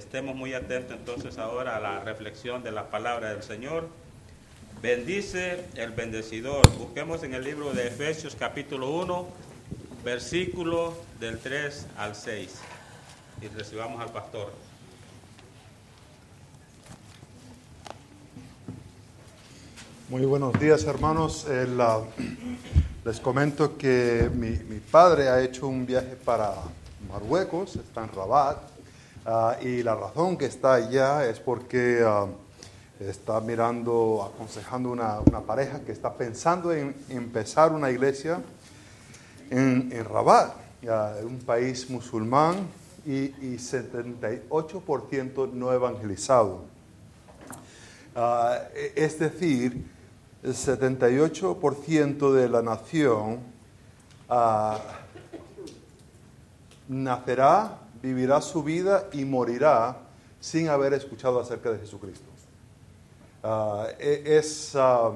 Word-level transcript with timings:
Estemos 0.00 0.34
muy 0.34 0.54
atentos 0.54 0.96
entonces 0.96 1.36
ahora 1.36 1.76
a 1.76 1.80
la 1.80 2.00
reflexión 2.00 2.62
de 2.62 2.72
la 2.72 2.88
palabra 2.88 3.34
del 3.34 3.42
Señor. 3.42 3.86
Bendice 4.80 5.66
el 5.74 5.90
bendecidor. 5.90 6.74
Busquemos 6.78 7.22
en 7.22 7.34
el 7.34 7.44
libro 7.44 7.74
de 7.74 7.88
Efesios 7.88 8.34
capítulo 8.34 8.88
1, 8.92 9.28
versículo 10.02 10.94
del 11.20 11.38
3 11.38 11.86
al 11.98 12.16
6. 12.16 12.50
Y 13.42 13.48
recibamos 13.48 14.00
al 14.00 14.10
pastor. 14.10 14.54
Muy 20.08 20.24
buenos 20.24 20.58
días 20.58 20.82
hermanos. 20.84 21.46
les 23.04 23.20
comento 23.20 23.76
que 23.76 24.30
mi, 24.32 24.80
padre 24.80 25.28
ha 25.28 25.42
hecho 25.42 25.68
un 25.68 25.84
viaje 25.84 26.16
para 26.16 26.54
Marruecos, 27.06 27.76
está 27.76 28.04
en 28.04 28.12
Rabat, 28.14 28.79
ah, 29.26 29.56
y 29.60 29.82
la 29.82 29.94
razón 29.94 30.36
que 30.36 30.46
está 30.46 30.74
allá 30.74 31.26
es 31.26 31.40
porque 31.40 32.02
ah, 32.04 32.26
está 33.00 33.40
mirando, 33.40 34.30
aconsejando 34.34 34.90
una, 34.90 35.20
pareja 35.46 35.80
que 35.80 35.92
está 35.92 36.14
pensando 36.14 36.72
en 36.72 36.94
empezar 37.08 37.72
una 37.72 37.90
iglesia 37.90 38.40
en, 39.50 39.90
Rabat, 40.04 40.54
un 41.24 41.38
país 41.44 41.88
musulmán 41.90 42.68
y, 43.06 43.32
y 43.40 43.56
78% 43.58 45.52
no 45.52 45.72
evangelizado. 45.72 46.64
Ah, 48.14 48.58
e, 48.74 48.92
es 48.96 49.18
decir, 49.18 49.84
el 50.42 50.54
78% 50.54 52.32
de 52.32 52.48
la 52.48 52.62
nación 52.62 53.40
nacerá, 56.88 57.78
vivirá 58.02 58.40
su 58.40 58.62
vida 58.62 59.08
y 59.12 59.24
morirá 59.24 59.96
sin 60.40 60.68
haber 60.68 60.94
escuchado 60.94 61.38
acerca 61.40 61.70
de 61.70 61.78
Jesucristo. 61.78 62.26
Ah, 63.42 63.88
e, 63.98 64.22
es 64.24 64.74
ah, 64.74 65.12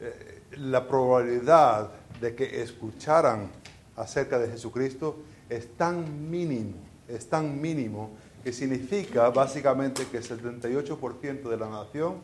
eh, 0.00 0.42
la 0.58 0.86
probabilidad 0.86 1.90
de 2.20 2.34
que 2.34 2.62
escucharan 2.62 3.50
acerca 3.96 4.38
de 4.38 4.48
Jesucristo 4.48 5.16
es 5.48 5.76
tan 5.76 6.30
mínimo, 6.30 6.74
es 7.08 7.28
tan 7.28 7.60
mínimo 7.60 8.10
que 8.42 8.52
significa 8.52 9.28
básicamente 9.30 10.06
que 10.06 10.18
el 10.18 10.24
78% 10.24 11.48
de 11.48 11.56
la 11.56 11.68
nación 11.68 12.16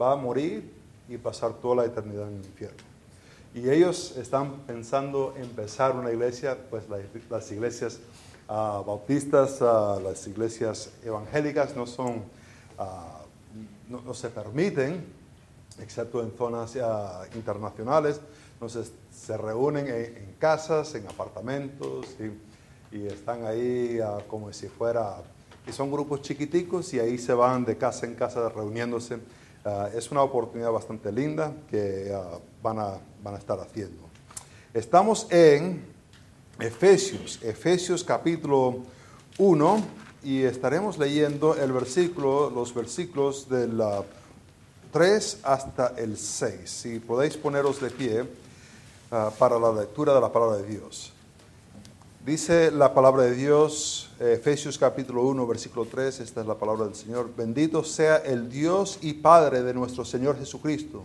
va 0.00 0.12
a 0.12 0.16
morir 0.16 0.72
y 1.08 1.18
pasar 1.18 1.54
toda 1.54 1.76
la 1.76 1.84
eternidad 1.84 2.28
en 2.28 2.38
el 2.38 2.44
infierno. 2.44 2.78
Y 3.54 3.70
ellos 3.70 4.16
están 4.16 4.62
pensando 4.66 5.34
empezar 5.36 5.94
una 5.94 6.10
iglesia, 6.10 6.58
pues 6.70 6.84
las 7.30 7.52
iglesias 7.52 8.00
ah, 8.48 8.82
bautistas, 8.86 9.60
ah, 9.60 9.98
las 10.02 10.26
iglesias 10.26 10.90
evangélicas 11.04 11.76
no 11.76 11.86
son, 11.86 12.22
ah, 12.78 13.20
no, 13.88 14.14
se 14.14 14.30
permiten, 14.30 15.04
excepto 15.80 16.22
en 16.22 16.32
zonas 16.36 16.76
internacionales, 17.34 18.20
entonces 18.54 18.92
se 19.12 19.36
reúnen 19.36 19.86
en, 19.88 20.34
casas, 20.38 20.94
en 20.94 21.06
apartamentos 21.06 22.06
y, 22.92 22.96
y 22.96 23.06
están 23.06 23.44
ahí 23.44 23.98
como 24.28 24.52
si 24.52 24.68
fuera, 24.68 25.16
y 25.66 25.72
son 25.72 25.90
grupos 25.90 26.22
chiquiticos 26.22 26.92
y 26.94 27.00
ahí 27.00 27.18
se 27.18 27.34
van 27.34 27.64
de 27.64 27.76
casa 27.76 28.06
en 28.06 28.14
casa 28.14 28.48
reuniéndose 28.48 29.18
Ah, 29.66 29.88
es 29.94 30.10
una 30.10 30.22
oportunidad 30.22 30.70
bastante 30.70 31.10
linda 31.10 31.54
que 31.70 32.12
ah, 32.14 32.38
van, 32.62 32.78
a, 32.78 32.98
van 33.22 33.34
a 33.34 33.38
estar 33.38 33.58
haciendo. 33.58 34.02
Estamos 34.74 35.26
en 35.30 35.86
Efesios, 36.60 37.40
Efesios 37.42 38.04
capítulo 38.04 38.78
1 39.38 39.84
y 40.22 40.42
estaremos 40.42 40.98
leyendo 40.98 41.56
el 41.56 41.72
versículo, 41.72 42.48
los 42.48 42.72
versículos 42.72 43.48
del 43.48 43.82
3 44.92 45.40
hasta 45.42 45.94
el 45.96 46.16
6. 46.16 46.70
Si 46.70 47.00
podéis 47.00 47.36
poneros 47.36 47.80
de 47.80 47.90
pie 47.90 48.24
ah, 49.10 49.32
para 49.36 49.58
la 49.58 49.72
lectura 49.72 50.14
de 50.14 50.20
la 50.20 50.32
palabra 50.32 50.58
de 50.58 50.66
Dios. 50.66 51.12
Dice 52.24 52.70
la 52.70 52.94
palabra 52.94 53.24
de 53.24 53.34
Dios, 53.34 54.10
Efesios 54.18 54.78
capítulo 54.78 55.24
1, 55.24 55.46
versículo 55.46 55.84
3, 55.84 56.20
esta 56.20 56.40
es 56.40 56.46
la 56.46 56.54
palabra 56.54 56.86
del 56.86 56.94
Señor. 56.94 57.30
Bendito 57.36 57.84
sea 57.84 58.16
el 58.18 58.48
Dios 58.48 58.98
y 59.02 59.14
Padre 59.14 59.62
de 59.62 59.74
nuestro 59.74 60.04
Señor 60.04 60.38
Jesucristo, 60.38 61.04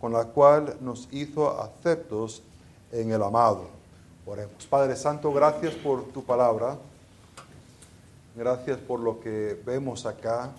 con 0.00 0.12
la 0.12 0.24
cual 0.24 0.76
nos 0.80 1.08
hizo 1.12 1.60
aceptos 1.60 2.42
en 2.90 3.12
el 3.12 3.22
amado. 3.22 3.68
Oremos. 4.26 4.66
Padre 4.66 4.96
Santo, 4.96 5.32
gracias 5.32 5.74
por 5.74 6.04
tu 6.04 6.24
palabra. 6.24 6.78
Gracias 8.34 8.78
por 8.78 9.00
lo 9.00 9.20
que 9.20 9.60
vemos 9.66 10.06
acá. 10.06 10.50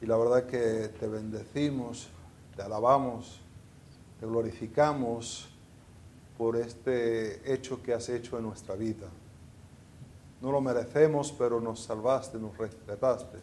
Y 0.00 0.06
la 0.06 0.16
verdad 0.16 0.46
que 0.46 0.88
te 1.00 1.08
bendecimos, 1.08 2.08
te 2.56 2.62
alabamos, 2.62 3.40
te 4.20 4.26
glorificamos 4.26 5.48
por 6.38 6.56
este 6.56 7.52
hecho 7.52 7.82
que 7.82 7.92
has 7.92 8.08
hecho 8.08 8.38
en 8.38 8.44
nuestra 8.44 8.76
vida. 8.76 9.08
No 10.40 10.52
lo 10.52 10.60
merecemos, 10.60 11.34
pero 11.36 11.60
nos 11.60 11.80
salvaste, 11.80 12.38
nos 12.38 12.56
rescataste. 12.56 13.38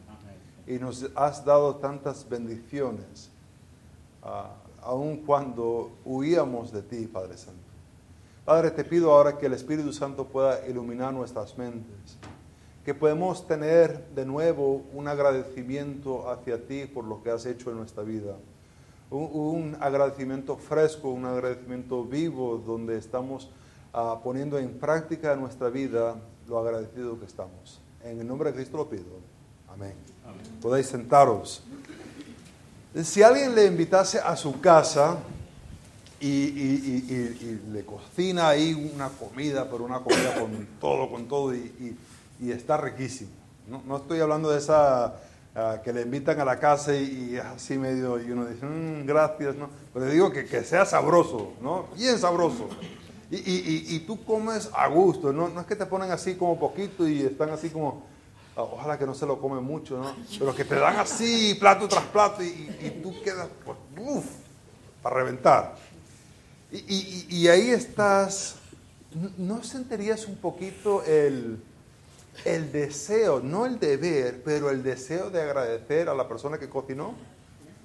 Y 0.66 0.80
nos 0.80 1.06
has 1.16 1.44
dado 1.44 1.76
tantas 1.76 2.28
bendiciones, 2.28 3.30
aun 4.82 5.18
cuando 5.18 5.92
huíamos 6.06 6.72
de 6.72 6.82
ti, 6.82 7.08
Padre 7.08 7.38
Santo. 7.38 7.62
Padre, 8.46 8.72
te 8.72 8.84
pido 8.84 9.12
ahora 9.12 9.38
que 9.38 9.48
el 9.48 9.54
Espíritu 9.54 9.92
Santo 9.92 10.28
pueda 10.28 10.68
iluminar 10.68 11.14
nuestras 11.14 11.58
mentes, 11.58 12.18
que 12.84 12.94
podemos 12.94 13.48
tener 13.48 14.08
de 14.10 14.26
nuevo 14.26 14.84
un 14.94 15.08
agradecimiento 15.08 16.30
hacia 16.30 16.68
ti 16.68 16.86
por 16.86 17.06
lo 17.06 17.24
que 17.24 17.32
has 17.32 17.46
hecho 17.48 17.72
en 17.72 17.78
nuestra 17.78 18.04
vida. 18.04 18.36
Un, 19.10 19.30
un 19.34 19.78
agradecimiento 19.80 20.58
fresco, 20.58 21.10
un 21.10 21.26
agradecimiento 21.26 22.04
vivo, 22.04 22.62
donde 22.64 22.98
estamos 22.98 23.50
uh, 23.94 24.22
poniendo 24.24 24.60
en 24.60 24.78
práctica 24.78 25.36
nuestra 25.36 25.70
vida 25.70 26.16
lo 26.48 26.60
agradecido 26.60 27.20
que 27.20 27.26
estamos. 27.26 27.82
En 28.04 28.20
el 28.20 28.28
nombre 28.28 28.52
de 28.52 28.58
Cristo 28.58 28.78
lo 28.78 28.88
pido. 28.88 29.06
Amén. 29.68 29.94
Podéis 30.62 30.86
sentaros. 30.86 31.64
Si 33.04 33.22
alguien 33.22 33.54
le 33.54 33.66
invitase 33.66 34.20
a 34.20 34.38
su 34.38 34.62
casa 34.62 35.18
y, 36.20 37.60
le 37.72 37.84
cocina 37.84 38.50
ahí 38.50 38.74
una 38.74 39.10
comida, 39.10 39.70
pero 39.70 39.84
una 39.84 40.00
comida 40.00 40.34
con 40.40 40.68
todo, 40.80 41.10
con 41.10 41.28
todo, 41.28 41.54
y, 41.54 41.98
está 42.50 42.78
riquísimo. 42.78 43.32
No, 43.68 43.98
estoy 43.98 44.20
hablando 44.20 44.50
de 44.50 44.60
esa 44.60 45.16
ah, 45.56 45.82
que 45.84 45.92
le 45.92 46.04
invitan 46.04 46.40
a 46.40 46.46
la 46.46 46.60
casa 46.60 46.96
y, 46.96 47.38
así 47.38 47.78
medio, 47.78 48.20
y 48.22 48.32
uno 48.32 48.46
dice, 48.46 48.66
mm, 48.66 49.06
gracias, 49.06 49.56
¿no? 49.56 49.70
Pero 49.94 50.06
digo 50.06 50.32
que, 50.32 50.46
que 50.46 50.64
sea 50.64 50.86
sabroso, 50.86 51.54
¿no? 51.62 51.88
Bien 51.98 52.18
sabroso. 52.18 52.70
Y, 53.30 54.00
tú 54.08 54.24
comes 54.24 54.70
a 54.74 54.88
gusto, 54.88 55.34
¿no? 55.34 55.50
no 55.50 55.62
es 55.62 55.68
que 55.68 55.76
te 55.76 55.86
ponen 55.86 56.12
así 56.12 56.36
como 56.36 56.60
poquito 56.60 57.08
y 57.08 57.24
están 57.24 57.50
así 57.50 57.70
como, 57.70 58.04
ojalá 58.56 58.98
que 58.98 59.06
no 59.06 59.14
se 59.14 59.26
lo 59.26 59.40
come 59.40 59.60
mucho, 59.60 59.98
¿no? 59.98 60.16
Pero 60.38 60.56
que 60.56 60.66
te 60.66 60.76
dan 60.76 60.98
así 60.98 61.56
plato 61.56 61.88
tras 61.88 62.06
plato 62.06 62.44
y, 62.44 63.00
tú 63.04 63.14
quedas, 63.24 63.48
pues, 63.64 63.78
uff, 63.98 64.26
para 65.02 65.18
reventar. 65.18 65.76
Y, 66.72 67.48
ahí 67.48 67.70
estás, 67.70 68.56
¿no 69.38 69.64
sentirías 69.64 70.26
un 70.28 70.38
poquito 70.38 71.04
el, 71.04 71.62
el 72.44 72.72
deseo, 72.72 73.40
no 73.40 73.66
el 73.66 73.80
deber, 73.80 74.42
pero 74.44 74.70
el 74.70 74.84
deseo 74.84 75.30
de 75.30 75.42
agradecer 75.42 76.10
a 76.10 76.14
la 76.14 76.28
persona 76.28 76.58
que 76.58 76.70
cocinó? 76.70 77.14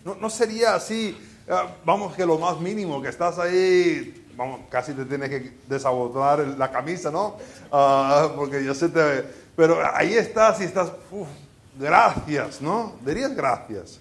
¿No, 0.05 0.15
no 0.15 0.31
sería 0.31 0.75
así, 0.75 1.17
ah, 1.49 1.77
vamos 1.85 2.15
que 2.15 2.25
lo 2.25 2.39
más 2.39 2.59
mínimo, 2.59 3.03
que 3.03 3.09
estás 3.09 3.39
ahí 3.39 4.21
vamos, 4.41 4.61
casi 4.71 4.95
te 4.95 5.05
tienes 5.05 5.29
que 5.29 5.53
desabotar 5.69 6.39
la 6.57 6.71
camisa, 6.71 7.11
¿no? 7.11 7.37
Ah, 7.71 8.33
porque 8.35 8.65
yo 8.65 8.75
sé 8.75 8.89
te... 8.89 9.40
Pero 9.61 9.79
ahí 9.95 10.15
estás 10.15 10.59
y 10.63 10.65
estás, 10.65 10.91
gracias, 11.79 12.63
¿no? 12.63 12.95
Dirías 13.05 13.37
gracias. 13.37 14.01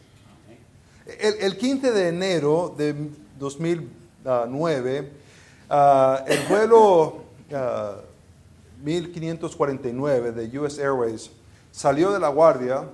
El, 1.19 1.57
15 1.57 1.91
de 1.91 2.07
enero 2.07 2.73
de 2.77 2.95
2009, 3.37 5.11
ah, 5.69 6.23
el 6.25 6.39
vuelo 6.47 7.25
1549 8.81 10.29
ah, 10.29 10.31
de 10.31 10.59
US 10.59 10.79
Airways 10.79 11.29
salió 11.73 12.13
de 12.13 12.21
La 12.21 12.29
Guardia 12.29 12.85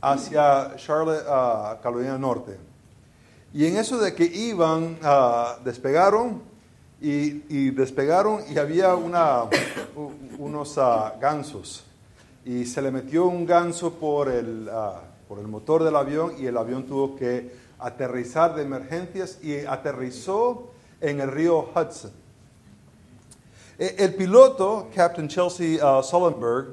hacia 0.00 0.74
Charlotte, 0.74 1.24
ah, 1.28 1.78
Carolina 1.84 2.18
Norte. 2.18 2.58
Y 3.54 3.64
en 3.64 3.76
eso 3.76 3.96
de 3.98 4.12
que 4.12 4.24
iban, 4.24 4.98
despegaron 5.62 6.42
y, 7.00 7.44
y 7.48 7.70
despegaron 7.70 8.42
y 8.50 8.58
había 8.58 8.94
una, 8.94 9.44
unos 10.38 10.78
ah, 10.78 11.14
gansos. 11.20 11.84
Y 12.44 12.64
se 12.64 12.80
le 12.80 12.90
metió 12.90 13.26
un 13.26 13.44
ganso 13.44 13.92
por 13.94 14.28
el, 14.28 14.68
ah, 14.72 15.00
por 15.28 15.38
el 15.38 15.48
motor 15.48 15.82
del 15.84 15.96
avión 15.96 16.34
y 16.38 16.46
el 16.46 16.56
avión 16.56 16.84
tuvo 16.84 17.16
que 17.16 17.52
aterrizar 17.78 18.54
de 18.54 18.62
emergencias 18.62 19.38
y 19.42 19.58
aterrizó 19.66 20.70
en 21.00 21.20
el 21.20 21.30
río 21.30 21.68
Hudson. 21.74 22.12
Eh, 23.78 23.96
El 23.98 24.14
piloto, 24.14 24.88
Captain 24.94 25.28
Chelsea 25.28 25.76
uh, 25.84 26.02
Sullenberg, 26.02 26.68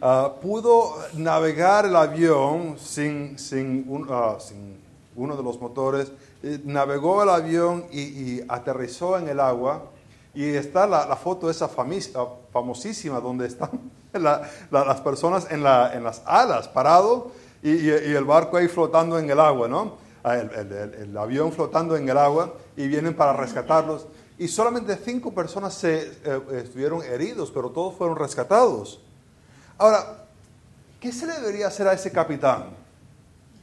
uh, 0.00 0.40
pudo 0.40 0.94
navegar 1.14 1.86
el 1.86 1.96
avión 1.96 2.76
sin, 2.78 3.36
sin, 3.38 3.84
un- 3.88 4.08
uh, 4.08 4.38
sin 4.38 4.76
uno 5.16 5.36
de 5.36 5.42
los 5.42 5.60
motores, 5.60 6.12
navegó 6.64 7.22
el 7.22 7.28
avión 7.30 7.86
y, 7.90 8.40
aterrizó 8.48 9.18
en 9.18 9.28
el 9.28 9.40
agua. 9.40 9.90
Y 10.34 10.44
está 10.44 10.86
la, 10.86 11.06
la 11.06 11.16
foto 11.16 11.48
esa 11.50 11.66
uh, 11.66 12.28
famosísima 12.52 13.20
donde 13.20 13.46
están 13.46 13.70
la- 14.12 14.42
la- 14.70 14.84
las 14.84 15.00
personas 15.00 15.46
en, 15.50 15.60
en 15.60 16.04
las 16.04 16.22
alas, 16.26 16.68
parado, 16.68 17.32
y, 17.62 17.88
el 17.88 18.24
barco 18.24 18.56
ahí 18.58 18.68
flotando 18.68 19.18
en 19.18 19.30
el 19.30 19.40
agua, 19.40 19.66
¿no? 19.66 19.96
Ah, 20.22 20.36
el 20.36 21.16
avión 21.16 21.52
flotando 21.52 21.96
en 21.96 22.08
el 22.08 22.18
agua 22.18 22.52
y 22.76 22.86
vienen 22.88 23.14
para 23.14 23.32
rescatarlos. 23.32 24.06
Y 24.38 24.48
solamente 24.48 24.96
cinco 25.02 25.32
personas 25.32 25.72
se, 25.74 26.02
eh, 26.24 26.40
estuvieron 26.64 27.02
heridos, 27.02 27.50
pero 27.50 27.70
todos 27.70 27.94
fueron 27.94 28.16
rescatados. 28.16 29.00
Ahora, 29.78 30.26
¿qué 31.00 31.12
se 31.12 31.26
le 31.26 31.34
debería 31.34 31.68
hacer 31.68 31.88
a 31.88 31.94
ese 31.94 32.12
capitán? 32.12 32.66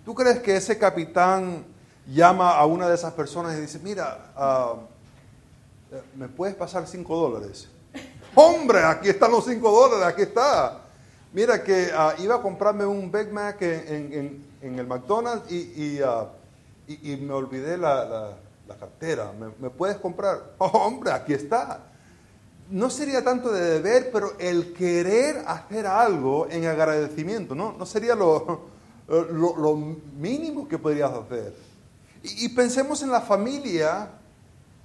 ¿Tú 0.06 0.16
crees 0.16 0.40
que 0.40 0.56
ese 0.56 0.78
capitán 0.80 1.64
llama 2.08 2.52
a 2.58 2.66
una 2.66 2.88
de 2.90 2.96
esas 2.96 3.14
personas 3.14 3.58
y 3.58 3.62
dice, 3.62 3.80
mira, 3.80 4.32
ah, 4.36 4.76
eh, 5.92 6.02
¿me 6.16 6.28
puedes 6.28 6.56
pasar 6.56 6.88
cinco 6.88 7.16
dólares? 7.18 7.68
Hombre, 8.36 8.84
aquí 8.84 9.10
están 9.10 9.32
los 9.32 9.46
cinco 9.46 9.72
dólares, 9.72 10.06
aquí 10.14 10.24
está. 10.24 10.80
Mira 11.34 11.64
que 11.64 11.90
ah, 11.96 12.14
iba 12.20 12.36
a 12.36 12.42
comprarme 12.42 12.86
un 12.86 13.12
Big 13.12 13.32
Mac 13.32 13.62
en, 13.62 14.14
en- 14.14 14.54
el 14.80 14.88
McDonald's 14.88 15.46
ah, 16.06 16.28
y- 16.88 17.14
y 17.14 17.18
me 17.18 17.34
olvidé 17.34 17.78
la, 17.78 18.06
la- 18.06 18.38
cartera. 18.78 19.32
¿Me, 19.60 19.70
puedes 19.70 19.98
comprar? 19.98 20.54
hombre, 20.58 21.12
aquí 21.12 21.34
está. 21.34 21.80
No 22.70 22.90
sería 22.90 23.24
tanto 23.24 23.52
de 23.52 23.62
deber, 23.80 24.10
pero 24.12 24.34
el 24.40 24.74
querer 24.74 25.44
hacer 25.46 25.86
algo 25.86 26.48
en 26.50 26.66
agradecimiento, 26.66 27.54
¿no? 27.56 27.74
No 27.74 27.86
sería 27.86 28.16
lo, 28.16 28.62
lo, 29.08 29.56
lo 29.58 29.76
mínimo 29.76 30.68
que 30.68 30.78
podrías 30.80 31.12
hacer. 31.12 31.54
Y, 32.24 32.50
pensemos 32.50 33.02
en 33.04 33.12
la 33.12 33.20
familia, 33.20 34.08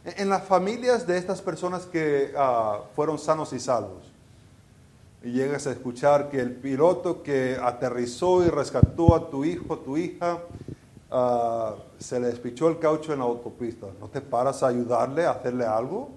en 0.04 0.28
las 0.28 0.42
familias 0.44 1.06
de 1.06 1.16
estas 1.18 1.40
personas 1.40 1.86
que 1.86 2.32
ah, 2.36 2.80
fueron 2.96 3.18
sanos 3.18 3.52
y 3.52 3.60
salvos. 3.60 4.12
Y 5.22 5.30
llegas 5.30 5.66
a 5.68 5.72
escuchar 5.72 6.30
que 6.30 6.40
el 6.40 6.52
piloto 6.52 7.22
que 7.22 7.56
aterrizó 7.62 8.44
y 8.44 8.48
rescató 8.48 9.14
a 9.14 9.30
tu 9.30 9.44
hijo, 9.44 9.78
tu 9.78 9.96
hija, 9.96 10.38
ah, 11.12 11.76
se 11.98 12.18
le 12.18 12.26
despichó 12.26 12.68
el 12.68 12.78
caucho 12.80 13.12
en 13.12 13.20
la 13.20 13.26
autopista. 13.26 13.86
¿No 14.00 14.08
te 14.08 14.20
paras 14.20 14.62
a 14.64 14.68
ayudarle, 14.68 15.24
a 15.24 15.30
hacerle 15.30 15.64
algo? 15.64 16.10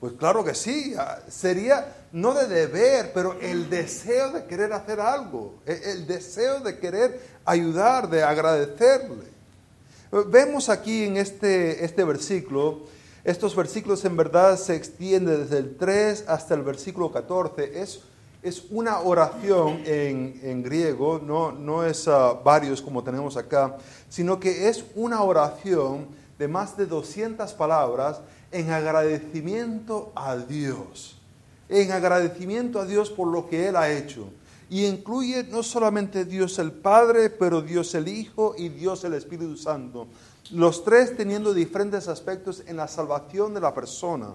Pues 0.00 0.14
claro 0.14 0.42
que 0.44 0.54
sí. 0.54 0.94
ah, 0.98 1.20
Sería 1.28 1.86
no 2.10 2.34
de 2.34 2.48
deber, 2.48 3.12
pero 3.14 3.36
el 3.40 3.70
deseo 3.70 4.32
de 4.32 4.44
querer 4.46 4.72
hacer 4.72 5.00
algo. 5.00 5.54
e- 5.66 5.80
El 5.92 6.06
deseo 6.08 6.58
de 6.58 6.78
querer 6.78 7.20
ayudar, 7.44 8.10
de 8.10 8.24
agradecerle. 8.24 9.30
Vemos 10.12 10.68
aquí 10.68 11.04
en 11.04 11.16
este, 11.16 11.86
este 11.86 12.04
versículo, 12.04 12.80
estos 13.24 13.56
versículos 13.56 14.04
en 14.04 14.14
verdad 14.14 14.58
se 14.58 14.76
extienden 14.76 15.40
desde 15.40 15.56
el 15.56 15.74
3 15.74 16.26
hasta 16.28 16.52
el 16.52 16.60
versículo 16.60 17.10
14. 17.10 17.80
Es, 17.80 18.02
es 18.42 18.64
una 18.68 19.00
oración 19.00 19.80
en, 19.86 20.38
en 20.42 20.62
griego, 20.62 21.18
no, 21.18 21.50
no 21.50 21.86
es 21.86 22.08
ah, 22.08 22.38
varios 22.44 22.82
como 22.82 23.02
tenemos 23.02 23.38
acá, 23.38 23.78
sino 24.10 24.38
que 24.38 24.68
es 24.68 24.84
una 24.96 25.22
oración 25.22 26.08
de 26.38 26.46
más 26.46 26.76
de 26.76 26.84
200 26.84 27.50
palabras 27.54 28.20
en 28.50 28.70
agradecimiento 28.70 30.12
a 30.14 30.36
Dios. 30.36 31.18
En 31.70 31.90
agradecimiento 31.90 32.80
a 32.80 32.84
Dios 32.84 33.08
por 33.08 33.28
lo 33.28 33.48
que 33.48 33.66
Él 33.66 33.76
ha 33.76 33.90
hecho. 33.90 34.28
Y 34.72 34.86
incluye 34.86 35.44
no 35.44 35.62
solamente 35.62 36.24
Dios 36.24 36.58
el 36.58 36.72
Padre, 36.72 37.28
pero 37.28 37.60
Dios 37.60 37.94
el 37.94 38.08
Hijo 38.08 38.54
y 38.56 38.70
Dios 38.70 39.04
el 39.04 39.12
Espíritu 39.12 39.54
Santo. 39.58 40.06
Los 40.50 40.82
tres 40.82 41.14
teniendo 41.14 41.52
diferentes 41.52 42.08
aspectos 42.08 42.62
en 42.66 42.78
la 42.78 42.88
salvación 42.88 43.52
de 43.52 43.60
la 43.60 43.74
persona. 43.74 44.34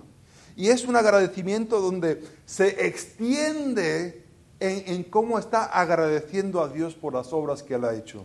Y 0.55 0.67
es 0.67 0.85
un 0.85 0.95
agradecimiento 0.95 1.81
donde 1.81 2.23
se 2.45 2.85
extiende 2.85 4.27
en, 4.59 4.83
en 4.85 5.03
cómo 5.05 5.39
está 5.39 5.65
agradeciendo 5.65 6.61
a 6.61 6.69
Dios 6.69 6.93
por 6.93 7.15
las 7.15 7.33
obras 7.33 7.63
que 7.63 7.73
Él 7.73 7.85
ha 7.85 7.95
hecho. 7.95 8.23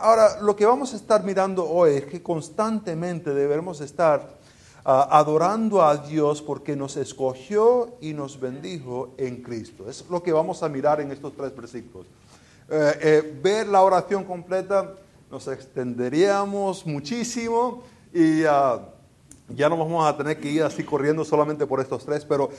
Ahora, 0.00 0.42
lo 0.42 0.54
que 0.54 0.66
vamos 0.66 0.92
a 0.92 0.96
estar 0.96 1.24
mirando 1.24 1.66
hoy 1.66 1.92
es 1.92 2.04
que 2.04 2.22
constantemente 2.22 3.32
debemos 3.32 3.80
estar 3.80 4.37
adorando 4.84 5.82
a 5.82 5.96
Dios 5.96 6.40
porque 6.40 6.74
nos 6.76 6.96
escogió 6.96 7.96
y 8.00 8.14
nos 8.14 8.40
bendijo 8.40 9.14
en 9.18 9.42
Cristo. 9.42 9.88
Es 9.88 10.04
lo 10.08 10.22
que 10.22 10.32
vamos 10.32 10.62
a 10.62 10.68
mirar 10.68 11.00
en 11.00 11.10
estos 11.10 11.34
tres 11.36 11.54
versículos. 11.54 12.06
Eh, 12.70 12.98
eh, 13.00 13.38
ver 13.42 13.66
la 13.66 13.82
oración 13.82 14.24
completa 14.24 14.94
nos 15.30 15.48
extenderíamos 15.48 16.86
muchísimo 16.86 17.82
y 18.12 18.44
ah, 18.44 18.80
ya 19.48 19.68
no 19.68 19.76
vamos 19.76 20.06
a 20.06 20.16
tener 20.16 20.38
que 20.38 20.50
ir 20.50 20.62
así 20.62 20.84
corriendo 20.84 21.24
solamente 21.24 21.66
por 21.66 21.80
estos 21.80 22.04
tres, 22.04 22.24
pero 22.24 22.50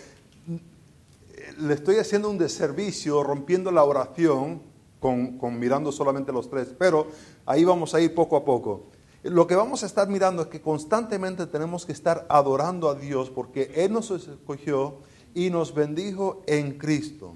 le 1.60 1.74
estoy 1.74 1.98
haciendo 1.98 2.30
un 2.30 2.38
deservicio 2.38 3.24
rompiendo 3.24 3.72
la 3.72 3.83
oración 3.83 4.62
con, 5.00 5.38
con 5.38 5.60
mirando 5.60 5.91
solamente 5.91 6.32
los 6.32 6.50
tres, 6.50 6.74
pero 6.77 7.08
ahí 7.46 7.63
vamos 7.63 7.93
a 7.93 8.01
ir 8.01 8.13
poco 8.13 8.36
a 8.36 8.43
poco. 8.43 8.84
Lo 9.23 9.47
que 9.47 9.55
vamos 9.55 9.83
a 9.83 9.85
estar 9.85 10.07
mirando 10.07 10.43
es 10.43 10.47
que 10.47 10.61
constantemente 10.61 11.45
tenemos 11.45 11.85
que 11.85 11.91
estar 11.91 12.25
adorando 12.29 12.89
a 12.89 12.95
Dios 12.95 13.29
porque 13.29 13.71
Él 13.75 13.91
nos 13.91 14.11
escogió 14.11 14.99
y 15.35 15.49
nos 15.49 15.73
bendijo 15.73 16.41
en 16.47 16.77
Cristo. 16.77 17.33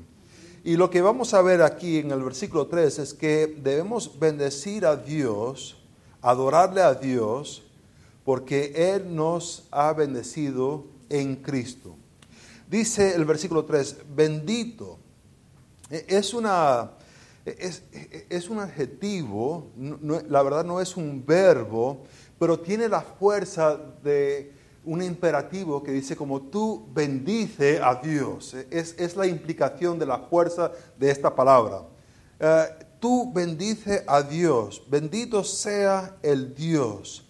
Y 0.64 0.78
lo 0.78 0.90
que 0.90 1.02
vamos 1.02 1.34
a 1.34 1.42
ver 1.42 1.62
aquí 1.62 1.98
en 1.98 2.12
el 2.12 2.24
versículo 2.24 2.68
3 2.68 3.00
es 3.00 3.14
que 3.14 3.48
debemos 3.62 4.18
bendecir 4.18 4.86
a 4.86 4.96
Dios, 4.96 5.76
adorarle 6.22 6.82
a 6.82 6.96
Dios, 6.96 7.64
porque 8.24 8.72
Él 8.96 9.14
nos 9.14 9.68
ha 9.72 9.92
bendecido 9.92 10.86
en 11.10 11.36
Cristo. 11.36 11.98
Dice 12.70 13.14
el 13.14 13.26
versículo 13.26 13.66
3, 13.66 13.98
bendito. 14.16 14.98
E- 15.90 16.06
Es, 16.08 16.34
una, 16.34 16.92
es, 17.46 17.84
es 18.30 18.50
un 18.50 18.60
adjetivo, 18.60 19.72
la 20.30 20.44
verdad 20.44 20.64
no 20.64 20.80
es 20.80 20.96
un 20.96 21.26
verbo, 21.26 22.04
pero 22.40 22.60
tiene 22.60 22.88
la 22.88 23.02
fuerza 23.02 23.78
de 24.04 24.54
un 24.86 25.02
imperativo 25.02 25.82
que 25.82 25.92
dice 25.92 26.16
como 26.16 26.42
tú 26.42 26.88
bendice 26.94 27.82
a 27.82 27.96
Dios. 27.96 28.56
Es, 28.70 28.96
es 28.98 29.16
la 29.16 29.28
implicación 29.28 29.98
de 29.98 30.06
la 30.06 30.20
fuerza 30.20 30.72
de 30.98 31.10
esta 31.10 31.34
palabra. 31.34 31.84
Eh, 32.40 32.66
tú 33.00 33.32
bendice 33.34 34.04
a 34.08 34.22
Dios, 34.22 34.84
bendito 34.90 35.44
sea 35.44 36.18
el 36.22 36.54
Dios. 36.54 37.26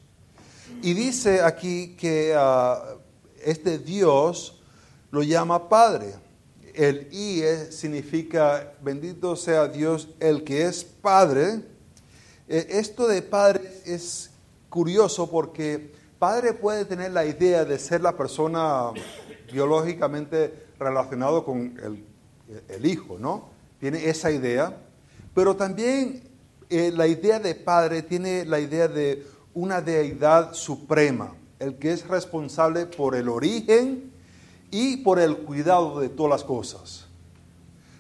Y 0.81 0.93
dice 0.93 1.41
aquí 1.41 1.95
que 1.95 2.33
ah, 2.35 2.95
este 3.43 3.77
Dios 3.77 4.61
lo 5.11 5.21
llama 5.23 5.69
Padre. 5.69 6.15
El 6.73 7.07
I 7.11 7.41
es- 7.41 7.75
significa 7.75 8.73
bendito 8.81 9.35
sea 9.35 9.67
Dios, 9.67 10.09
el 10.19 10.43
que 10.43 10.65
es 10.65 10.83
Padre. 10.83 11.61
Eh, 12.47 12.67
esto 12.71 13.07
de 13.07 13.21
Padre 13.21 13.61
es 13.85 14.31
curioso 14.69 15.29
porque 15.29 15.93
Padre 16.19 16.53
puede 16.53 16.85
tener 16.85 17.11
la 17.11 17.25
idea 17.25 17.63
de 17.65 17.77
ser 17.77 18.01
la 18.01 18.15
persona 18.17 18.91
biológicamente 19.51 20.53
relacionado 20.79 21.45
con 21.45 21.77
el, 21.83 22.03
el 22.69 22.85
Hijo, 22.85 23.17
¿no? 23.19 23.49
Tiene 23.79 24.09
esa 24.09 24.31
idea. 24.31 24.75
Pero 25.35 25.55
también 25.55 26.23
eh, 26.69 26.91
la 26.95 27.07
idea 27.07 27.39
de 27.39 27.53
Padre 27.55 28.01
tiene 28.01 28.45
la 28.45 28.59
idea 28.59 28.87
de 28.87 29.25
una 29.53 29.81
deidad 29.81 30.53
suprema, 30.53 31.35
el 31.59 31.75
que 31.77 31.91
es 31.91 32.07
responsable 32.07 32.85
por 32.87 33.15
el 33.15 33.29
origen 33.29 34.11
y 34.73 34.97
por 34.97 35.19
el 35.19 35.37
cuidado 35.37 35.99
de 35.99 36.09
todas 36.09 36.31
las 36.31 36.43
cosas. 36.43 37.05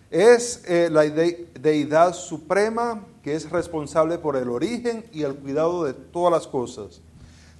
Es 0.09 0.63
eh, 0.65 0.89
la 0.91 1.01
de- 1.03 1.47
deidad 1.59 2.13
suprema 2.15 3.05
que 3.21 3.35
es 3.35 3.47
responsable 3.51 4.17
por 4.17 4.35
el 4.35 4.49
origen 4.49 5.05
y 5.13 5.21
el 5.21 5.35
cuidado 5.35 5.83
de 5.83 5.93
todas 5.93 6.31
las 6.33 6.47
cosas. 6.47 6.99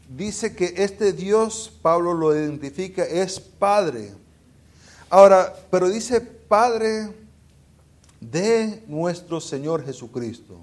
Dice 0.10 0.56
que 0.56 0.74
este 0.78 1.14
Dios, 1.14 1.72
Pablo 1.84 2.14
lo 2.16 2.36
identifica, 2.36 3.04
es 3.04 3.40
Padre. 3.40 4.14
Ahora, 5.12 5.54
pero 5.70 5.90
dice 5.90 6.20
Padre 6.20 7.14
de 8.20 8.84
nuestro 8.88 9.40
Señor 9.40 9.86
Jesucristo. 9.86 10.58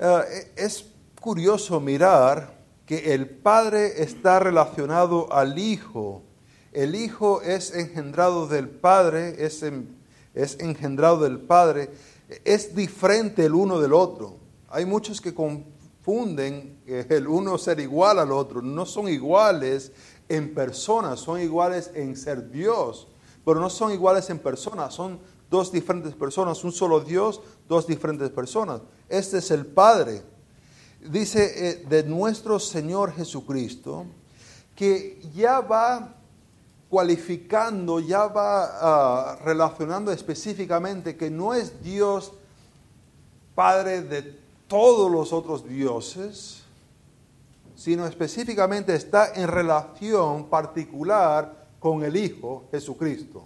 Eh, 0.00 0.52
es 0.56 0.84
curioso 1.20 1.78
mirar 1.78 2.54
que 2.86 3.14
el 3.14 3.28
Padre 3.28 4.02
está 4.02 4.40
relacionado 4.40 5.32
al 5.32 5.56
Hijo. 5.58 6.22
El 6.74 6.94
Hijo 6.94 7.40
es 7.40 7.74
engendrado 7.74 8.46
del 8.46 8.68
Padre, 8.68 9.44
es, 9.44 9.64
es 10.34 10.60
engendrado 10.60 11.20
del 11.20 11.40
Padre, 11.40 11.90
es 12.44 12.74
diferente 12.74 13.46
el 13.46 13.54
uno 13.54 13.80
del 13.80 13.94
otro. 13.94 14.36
Hay 14.68 14.84
muchos 14.84 15.20
que 15.20 15.32
confunden 15.32 16.78
el 16.86 17.26
uno 17.26 17.56
ser 17.56 17.80
igual 17.80 18.18
al 18.18 18.32
otro. 18.32 18.60
No 18.60 18.84
son 18.84 19.08
iguales 19.08 19.92
en 20.28 20.52
personas, 20.52 21.20
son 21.20 21.40
iguales 21.40 21.90
en 21.94 22.16
ser 22.16 22.50
Dios, 22.50 23.08
pero 23.44 23.60
no 23.60 23.70
son 23.70 23.92
iguales 23.92 24.28
en 24.28 24.38
personas, 24.38 24.92
son 24.92 25.18
dos 25.48 25.72
diferentes 25.72 26.14
personas, 26.14 26.62
un 26.64 26.72
solo 26.72 27.00
Dios, 27.00 27.40
dos 27.68 27.86
diferentes 27.86 28.28
personas. 28.30 28.82
Este 29.08 29.38
es 29.38 29.50
el 29.50 29.64
Padre 29.64 30.22
dice 31.10 31.68
eh, 31.68 31.84
de 31.88 32.02
nuestro 32.04 32.58
Señor 32.58 33.12
Jesucristo, 33.12 34.06
que 34.74 35.20
ya 35.34 35.60
va 35.60 36.13
ya 38.00 38.26
va 38.26 38.64
ah, 38.80 39.38
relacionando 39.44 40.12
específicamente 40.12 41.16
que 41.16 41.30
no 41.30 41.54
es 41.54 41.82
Dios 41.82 42.32
Padre 43.54 44.02
de 44.02 44.36
todos 44.66 45.10
los 45.10 45.32
otros 45.32 45.68
dioses, 45.68 46.62
sino 47.76 48.06
específicamente 48.06 48.94
está 48.94 49.32
en 49.34 49.46
relación 49.46 50.46
particular 50.46 51.66
con 51.78 52.02
el 52.02 52.16
Hijo 52.16 52.64
Jesucristo. 52.72 53.44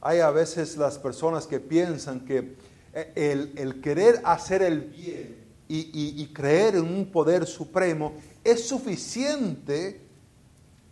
Hay 0.00 0.20
a 0.20 0.30
veces 0.30 0.76
las 0.76 0.98
personas 0.98 1.46
que 1.46 1.60
piensan 1.60 2.20
que 2.20 2.56
eh, 2.92 3.12
el, 3.14 3.52
el 3.56 3.80
querer 3.80 4.20
hacer 4.24 4.62
el 4.62 4.80
bien 4.80 5.48
y, 5.68 6.26
creer 6.32 6.76
en 6.76 6.84
un 6.84 7.06
poder 7.06 7.46
supremo 7.46 8.14
es 8.42 8.66
suficiente 8.66 10.00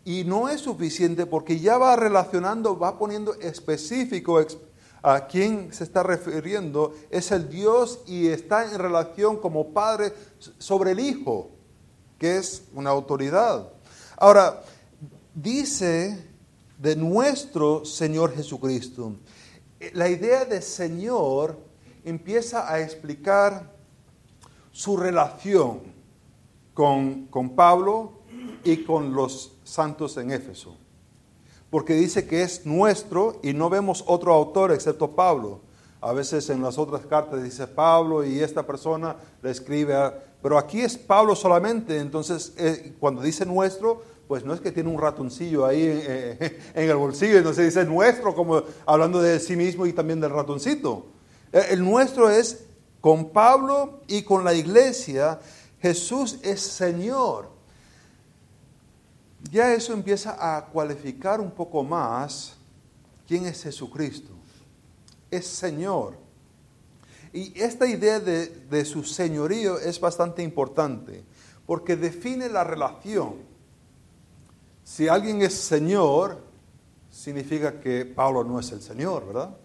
y 0.06 0.22
no 0.22 0.48
es 0.48 0.60
suficiente 0.60 1.26
porque 1.26 1.58
ya 1.58 1.78
va 1.78 1.96
relacionando, 1.96 2.78
va 2.78 2.96
poniendo 2.96 3.34
específico 3.34 4.40
a 5.02 5.26
quién 5.26 5.72
se 5.72 5.82
está 5.82 6.04
refiriendo, 6.04 6.94
es 7.10 7.32
el 7.32 7.50
Dios 7.50 8.04
y 8.06 8.28
está 8.28 8.64
en 8.64 8.78
relación 8.78 9.36
como 9.36 9.74
padre 9.74 10.12
sobre 10.58 10.92
el 10.92 11.00
Hijo, 11.00 11.50
que 12.20 12.36
es 12.36 12.62
una 12.72 12.90
autoridad. 12.90 13.68
Ahora, 14.16 14.62
dice 15.34 16.24
de 16.78 16.94
nuestro 16.94 17.84
Señor 17.84 18.32
Jesucristo, 18.32 19.16
la 19.92 20.08
idea 20.08 20.44
de 20.44 20.62
Señor 20.62 21.58
empieza 22.04 22.72
a 22.72 22.80
explicar 22.80 23.74
su 24.70 24.96
relación 24.96 25.80
con, 26.74 27.28
Pablo 27.56 28.15
y 28.66 28.78
con 28.84 29.14
los 29.14 29.52
santos 29.64 30.16
en 30.16 30.32
Éfeso. 30.32 30.76
Porque 31.70 31.94
dice 31.94 32.26
que 32.26 32.42
es 32.42 32.66
nuestro 32.66 33.38
y 33.42 33.52
no 33.52 33.70
vemos 33.70 34.04
otro 34.06 34.32
autor 34.32 34.72
excepto 34.72 35.12
Pablo. 35.12 35.60
A 36.00 36.12
veces 36.12 36.50
en 36.50 36.62
las 36.62 36.76
otras 36.76 37.06
cartas 37.06 37.42
dice 37.42 37.66
Pablo 37.66 38.24
y 38.24 38.40
esta 38.40 38.66
persona 38.66 39.16
le 39.42 39.50
escribe, 39.50 39.94
pero 40.42 40.58
aquí 40.58 40.80
es 40.80 40.98
Pablo 40.98 41.36
solamente. 41.36 41.98
Entonces, 41.98 42.54
eh, 42.58 42.94
cuando 42.98 43.22
dice 43.22 43.46
nuestro, 43.46 44.02
pues 44.26 44.44
no 44.44 44.52
es 44.52 44.60
que 44.60 44.72
tiene 44.72 44.90
un 44.90 45.00
ratoncillo 45.00 45.64
ahí 45.64 45.82
eh, 45.82 46.58
en 46.74 46.90
el 46.90 46.96
bolsillo, 46.96 47.38
entonces 47.38 47.66
dice 47.66 47.84
nuestro, 47.84 48.34
como 48.34 48.62
hablando 48.84 49.22
de 49.22 49.38
sí 49.38 49.54
mismo 49.54 49.86
y 49.86 49.92
también 49.92 50.20
del 50.20 50.30
ratoncito. 50.30 51.06
Eh, 51.52 51.66
el 51.70 51.84
nuestro 51.84 52.28
es 52.28 52.64
con 53.00 53.30
Pablo 53.30 54.00
y 54.08 54.22
con 54.22 54.44
la 54.44 54.54
iglesia, 54.54 55.38
Jesús 55.80 56.40
es 56.42 56.60
Señor. 56.60 57.55
Ya 59.50 59.72
eso 59.74 59.92
empieza 59.92 60.36
a 60.38 60.66
cualificar 60.66 61.40
un 61.40 61.50
poco 61.50 61.82
más 61.82 62.56
quién 63.26 63.46
es 63.46 63.62
Jesucristo. 63.62 64.32
Es 65.30 65.46
Señor. 65.46 66.16
Y 67.32 67.52
esta 67.60 67.86
idea 67.86 68.18
de, 68.18 68.84
su 68.84 69.04
señorío 69.04 69.78
es 69.78 70.00
bastante 70.00 70.42
importante 70.42 71.22
porque 71.66 71.96
define 71.96 72.48
la 72.48 72.64
relación. 72.64 73.34
Si 74.84 75.08
alguien 75.08 75.42
es 75.42 75.54
Señor, 75.54 76.40
significa 77.10 77.80
que 77.80 78.06
Pablo 78.06 78.44
no 78.44 78.58
es 78.58 78.70
el 78.72 78.80
Señor, 78.80 79.26
¿verdad? 79.26 79.56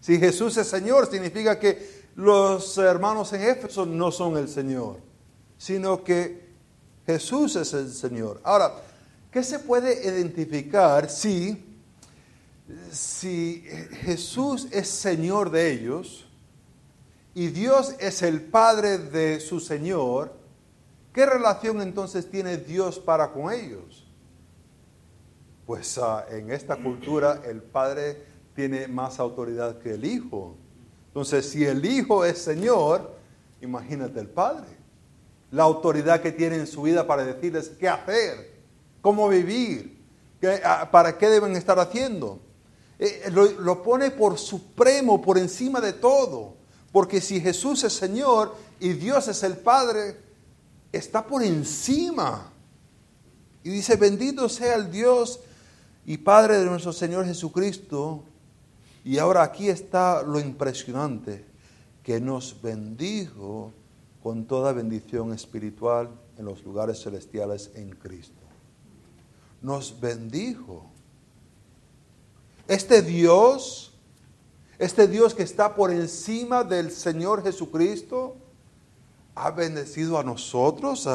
Si 0.00 0.18
Jesús 0.18 0.56
es 0.56 0.68
Señor, 0.68 1.10
significa 1.10 1.58
que 1.58 2.06
los 2.14 2.78
hermanos 2.78 3.32
en 3.32 3.42
Éfeso 3.42 3.84
no 3.84 4.10
son 4.10 4.36
el 4.38 4.48
Señor, 4.48 4.98
sino 5.58 6.02
que 6.02 6.46
Jesús 7.04 7.56
es 7.56 7.74
el 7.74 7.92
Señor. 7.92 8.40
Ahora, 8.42 8.72
¿qué 9.36 9.42
se 9.42 9.58
puede 9.58 10.02
identificar 10.02 11.10
si, 11.10 11.62
si 12.90 13.62
Jesús 14.00 14.66
es 14.70 14.88
Señor 14.88 15.50
de 15.50 15.72
ellos 15.72 16.26
y 17.34 17.48
Dios 17.48 17.96
es 18.00 18.22
el 18.22 18.40
Padre 18.40 18.96
de 18.96 19.40
su 19.40 19.60
Señor? 19.60 20.32
¿Qué 21.12 21.26
relación 21.26 21.82
entonces 21.82 22.30
tiene 22.30 22.56
Dios 22.56 22.98
para 22.98 23.30
con 23.30 23.52
ellos? 23.52 24.06
Pues 25.66 25.98
ah, 25.98 26.24
en 26.30 26.50
esta 26.50 26.76
cultura 26.76 27.42
el 27.44 27.60
Padre 27.60 28.22
tiene 28.54 28.88
más 28.88 29.20
autoridad 29.20 29.80
que 29.80 29.92
el 29.92 30.06
Hijo. 30.06 30.56
Entonces, 31.08 31.46
si 31.50 31.62
el 31.62 31.84
Hijo 31.84 32.24
es 32.24 32.38
Señor, 32.38 33.14
imagínate 33.60 34.18
el 34.18 34.28
Padre. 34.28 34.78
La 35.50 35.64
autoridad 35.64 36.22
que 36.22 36.32
tiene 36.32 36.56
en 36.56 36.66
su 36.66 36.80
vida 36.80 37.06
para 37.06 37.22
decirles 37.22 37.68
qué 37.78 37.86
hacer, 37.86 38.55
cómo 39.06 39.28
vivir, 39.28 40.02
para 40.90 41.16
qué 41.16 41.28
deben 41.28 41.54
estar 41.54 41.78
haciendo. 41.78 42.40
Eh, 42.98 43.30
lo, 43.30 43.44
lo 43.52 43.80
pone 43.80 44.10
por 44.10 44.36
supremo, 44.36 45.22
por 45.22 45.38
encima 45.38 45.80
de 45.80 45.92
todo. 45.92 46.54
Porque 46.90 47.20
si 47.20 47.40
Jesús 47.40 47.84
es 47.84 47.92
Señor 47.92 48.56
y 48.80 48.94
Dios 48.94 49.28
es 49.28 49.44
el 49.44 49.58
Padre, 49.58 50.16
está 50.90 51.24
por 51.24 51.44
encima. 51.44 52.50
Y 53.62 53.70
dice, 53.70 53.94
bendito 53.94 54.48
sea 54.48 54.74
el 54.74 54.90
Dios 54.90 55.38
y 56.04 56.16
Padre 56.16 56.58
de 56.58 56.64
nuestro 56.64 56.92
Señor 56.92 57.26
Jesucristo, 57.26 58.24
y 59.04 59.18
ahora 59.18 59.44
aquí 59.44 59.68
está 59.68 60.24
lo 60.24 60.40
impresionante, 60.40 61.44
que 62.02 62.20
nos 62.20 62.60
bendijo 62.60 63.72
con 64.20 64.46
toda 64.46 64.72
bendición 64.72 65.32
espiritual 65.32 66.10
en 66.36 66.44
los 66.44 66.64
lugares 66.64 67.00
celestiales 67.00 67.70
en 67.76 67.90
Cristo. 67.90 68.35
Nos 69.66 69.98
bendijo. 70.00 70.84
Este 72.68 73.02
Dios, 73.02 73.92
este 74.78 75.08
Dios 75.08 75.34
que 75.34 75.42
está 75.42 75.74
por 75.74 75.90
encima 75.90 76.62
del 76.62 76.92
Señor 76.92 77.42
Jesucristo, 77.42 78.36
ha 79.34 79.50
bendecido 79.50 80.20
a 80.20 80.22
nosotros, 80.22 81.08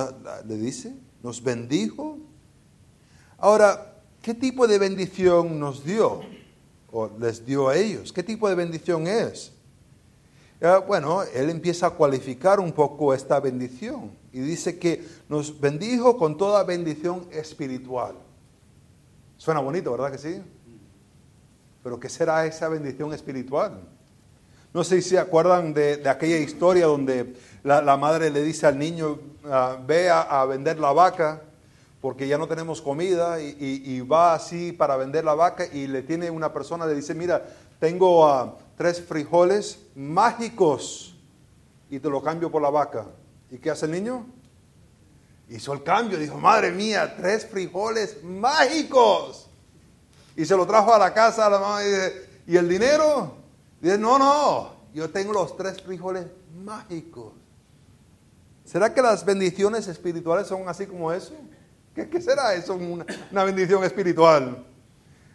le 0.46 0.58
dice, 0.58 0.94
nos 1.24 1.42
bendijo. 1.42 2.18
Ahora, 3.38 4.04
¿qué 4.22 4.34
tipo 4.34 4.68
de 4.68 4.80
bendición 4.80 5.58
nos 5.58 5.86
dio? 5.86 6.20
o 6.92 7.10
les 7.22 7.46
dio 7.46 7.70
a 7.70 7.78
ellos. 7.78 8.12
¿Qué 8.12 8.22
tipo 8.22 8.50
de 8.50 8.56
bendición 8.56 9.08
es? 9.08 9.54
bueno, 10.86 11.24
él 11.24 11.50
empieza 11.50 11.88
a 11.88 11.92
cualificar 11.92 12.60
un 12.60 12.74
poco 12.74 13.14
esta 13.14 13.40
bendición 13.40 14.12
y 14.34 14.42
dice 14.42 14.78
que 14.78 15.08
nos 15.30 15.58
bendijo 15.58 16.18
con 16.18 16.38
toda 16.38 16.66
bendición 16.66 17.26
espiritual. 17.32 18.16
Suena 19.42 19.60
bonito, 19.60 19.92
¿verdad 19.92 20.12
que 20.12 20.20
sí? 20.20 20.40
Pero 21.84 22.00
¿qué 22.00 22.10
será 22.10 22.46
esa 22.46 22.70
bendición 22.70 23.12
espiritual? 23.12 23.82
No 24.72 24.84
sé 24.84 25.02
si 25.02 25.10
se 25.10 25.18
acuerdan 25.18 25.74
de, 25.74 26.08
aquella 26.08 26.38
historia 26.38 26.86
donde 26.86 27.34
la, 27.64 27.98
madre 27.98 28.30
le 28.30 28.44
dice 28.44 28.68
al 28.68 28.78
niño, 28.78 29.18
ah, 29.46 29.80
ve 29.84 30.12
a 30.12 30.46
vender 30.46 30.78
la 30.78 30.94
vaca 30.94 31.42
porque 32.02 32.28
ya 32.28 32.38
no 32.38 32.48
tenemos 32.48 32.84
comida 32.84 33.42
y, 33.42 34.00
va 34.02 34.36
así 34.36 34.74
para 34.74 34.96
vender 34.96 35.26
la 35.26 35.34
vaca 35.34 35.66
y 35.66 35.88
le 35.88 36.04
tiene 36.04 36.30
una 36.30 36.54
persona, 36.54 36.86
le 36.86 36.94
dice, 36.94 37.16
mira, 37.16 37.44
tengo 37.80 38.28
ah, 38.28 38.60
tres 38.78 39.02
frijoles 39.02 39.80
mágicos 39.96 41.16
y 41.90 41.98
te 41.98 42.12
lo 42.12 42.22
cambio 42.22 42.52
por 42.52 42.62
la 42.62 42.70
vaca. 42.70 43.08
¿Y 43.50 43.58
qué 43.58 43.72
hace 43.72 43.88
el 43.88 43.94
niño? 43.94 44.24
Hizo 45.52 45.74
el 45.74 45.84
cambio, 45.84 46.18
dijo, 46.18 46.38
madre 46.38 46.72
mía, 46.72 47.14
tres 47.18 47.46
frijoles 47.46 48.24
mágicos. 48.24 49.50
Y 50.38 50.46
se 50.46 50.56
lo 50.56 50.66
trajo 50.66 50.94
a 50.94 50.98
la 50.98 51.14
casa 51.14 51.46
a 51.46 51.50
la 51.50 51.60
mamá 51.60 51.84
y 51.84 51.88
dice, 51.88 52.30
¿y 52.48 52.56
el 52.56 52.70
dinero? 52.70 53.36
Dice, 53.82 53.98
no, 53.98 54.18
no, 54.18 54.76
yo 54.94 55.10
tengo 55.10 55.34
los 55.34 55.58
tres 55.58 55.82
frijoles 55.82 56.26
mágicos. 56.64 57.34
¿Será 58.64 58.94
que 58.94 59.02
las 59.02 59.26
bendiciones 59.26 59.90
espirituales 59.90 60.48
son 60.48 60.70
así 60.70 60.86
como 60.86 61.12
eso? 61.12 61.34
¿Qué, 61.94 62.22
será 62.22 62.54
eso? 62.54 62.76
Una, 62.76 63.44
bendición 63.44 63.84
espiritual. 63.84 64.66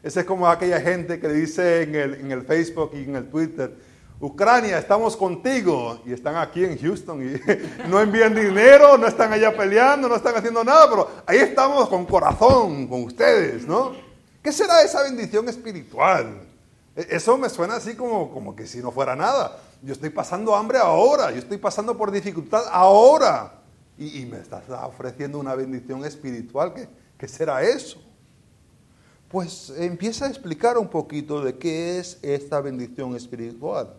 Ese 0.02 0.20
es 0.20 0.26
como 0.26 0.48
aquella 0.48 0.80
gente 0.80 1.20
que 1.20 1.28
dice 1.28 1.82
en 1.82 1.94
el, 1.94 2.14
en 2.14 2.32
el 2.32 2.40
Facebook 2.40 2.92
y 2.94 3.02
en 3.02 3.16
el 3.16 3.28
Twitter, 3.28 3.76
Ucrania, 4.18 4.78
estamos 4.78 5.16
contigo. 5.16 6.00
Y 6.06 6.12
están 6.12 6.36
aquí 6.36 6.64
en 6.64 6.78
Houston 6.78 7.22
y 7.22 7.40
no 7.88 8.00
envían 8.00 8.34
dinero, 8.34 8.96
no 8.96 9.06
están 9.06 9.32
allá 9.32 9.54
peleando, 9.56 10.08
no 10.08 10.16
están 10.16 10.34
haciendo 10.36 10.64
nada, 10.64 10.88
pero 10.88 11.10
ahí 11.26 11.38
estamos 11.38 11.88
con 11.88 12.06
corazón, 12.06 12.86
con 12.86 13.04
ustedes, 13.04 13.66
¿no? 13.66 13.92
¿Qué 14.42 14.52
será 14.52 14.82
esa 14.82 15.02
bendición 15.02 15.48
espiritual? 15.48 16.40
E, 16.94 17.06
eso 17.10 17.36
me 17.36 17.50
suena 17.50 17.76
así 17.76 17.94
como, 17.94 18.30
como 18.30 18.56
que 18.56 18.66
si 18.66 18.78
no 18.78 18.90
fuera 18.90 19.14
nada. 19.14 19.58
Yo 19.82 19.92
estoy 19.92 20.10
pasando 20.10 20.54
hambre 20.54 20.78
ahora, 20.78 21.30
yo 21.30 21.38
estoy 21.38 21.58
pasando 21.58 21.96
por 21.96 22.10
dificultad 22.10 22.62
ahora. 22.70 23.52
Y, 23.98 24.26
me 24.26 24.38
estás 24.38 24.64
ofreciendo 24.68 25.38
una 25.38 25.54
bendición 25.54 26.04
espiritual. 26.04 26.74
¿Qué, 26.74 26.86
¿Qué 27.16 27.26
será 27.26 27.62
eso? 27.62 27.98
Pues 29.30 29.72
empieza 29.78 30.26
a 30.26 30.28
explicar 30.28 30.76
un 30.76 30.88
poquito 30.88 31.42
de 31.42 31.56
qué 31.56 31.98
es 31.98 32.18
esta 32.22 32.60
bendición 32.60 33.16
espiritual. 33.16 33.94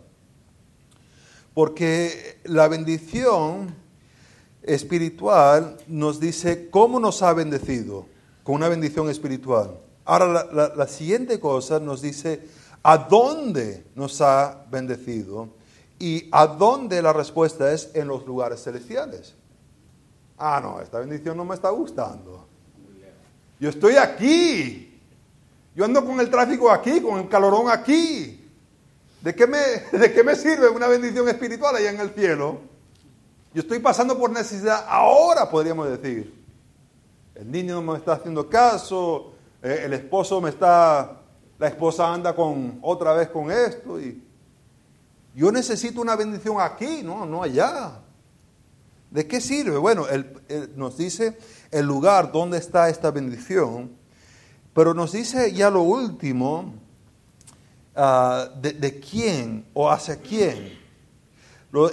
Porque 1.54 2.38
la 2.44 2.68
bendición 2.68 3.74
espiritual 4.62 5.76
nos 5.86 6.20
dice 6.20 6.68
cómo 6.70 7.00
nos 7.00 7.22
ha 7.22 7.32
bendecido 7.32 8.06
con 8.42 8.56
una 8.56 8.68
bendición 8.68 9.10
espiritual. 9.10 9.78
Ahora 10.04 10.46
la, 10.74 10.86
siguiente 10.86 11.38
cosa 11.38 11.78
nos 11.80 12.00
dice 12.00 12.48
a 12.82 12.96
dónde 12.96 13.84
nos 13.94 14.20
ha 14.20 14.64
bendecido 14.70 15.48
y 15.98 16.28
a 16.32 16.46
dónde 16.46 17.02
la 17.02 17.12
respuesta 17.12 17.72
es 17.72 17.90
en 17.94 18.08
los 18.08 18.26
lugares 18.26 18.62
celestiales. 18.62 19.34
Ah, 20.38 20.60
no, 20.62 20.80
esta 20.80 21.00
bendición 21.00 21.36
no 21.36 21.44
me 21.44 21.54
está 21.54 21.70
gustando. 21.70 22.46
Yo 23.60 23.68
estoy 23.68 23.96
aquí. 23.96 24.98
Yo 25.74 25.84
ando 25.84 26.04
con 26.04 26.18
el 26.20 26.30
tráfico 26.30 26.70
aquí, 26.70 27.00
con 27.00 27.18
el 27.18 27.28
calorón 27.28 27.68
aquí. 27.70 28.37
¿De 29.20 29.34
qué 29.34 29.46
me, 29.46 29.58
de 29.98 30.12
qué 30.12 30.22
me 30.22 30.34
sirve 30.36 30.68
una 30.68 30.86
bendición 30.86 31.28
espiritual 31.28 31.74
allá 31.76 31.90
en 31.90 32.00
el 32.00 32.10
cielo? 32.10 32.60
Yo 33.54 33.62
estoy 33.62 33.78
pasando 33.78 34.18
por 34.18 34.30
necesidad 34.30 34.84
ahora, 34.88 35.50
podríamos 35.50 35.88
decir. 35.88 36.34
El 37.34 37.50
niño 37.50 37.80
no 37.80 37.92
me 37.92 37.98
está 37.98 38.14
haciendo 38.14 38.48
caso, 38.48 39.32
eh, 39.62 39.82
el 39.84 39.92
esposo 39.92 40.40
me 40.40 40.50
está, 40.50 41.22
la 41.58 41.68
esposa 41.68 42.12
anda 42.12 42.34
con 42.34 42.78
otra 42.82 43.12
vez 43.14 43.28
con 43.28 43.50
esto 43.50 44.00
y 44.00 44.22
yo 45.34 45.52
necesito 45.52 46.00
una 46.00 46.16
bendición 46.16 46.56
aquí, 46.60 47.02
no, 47.04 47.24
no 47.24 47.42
allá. 47.42 48.00
¿De 49.10 49.26
qué 49.26 49.40
sirve? 49.40 49.78
Bueno, 49.78 50.04
nos 50.74 50.98
dice 50.98 51.38
el 51.70 51.86
lugar 51.86 52.32
donde 52.32 52.58
está 52.58 52.88
esta 52.88 53.10
bendición, 53.10 53.96
pero 54.74 54.94
nos 54.94 55.12
dice 55.12 55.52
ya 55.52 55.70
lo 55.70 55.82
último, 55.82 56.74
ah, 57.98 58.48
de, 58.62 59.00
quién 59.00 59.66
o 59.74 59.90
hacia 59.90 60.16
quién. 60.16 60.78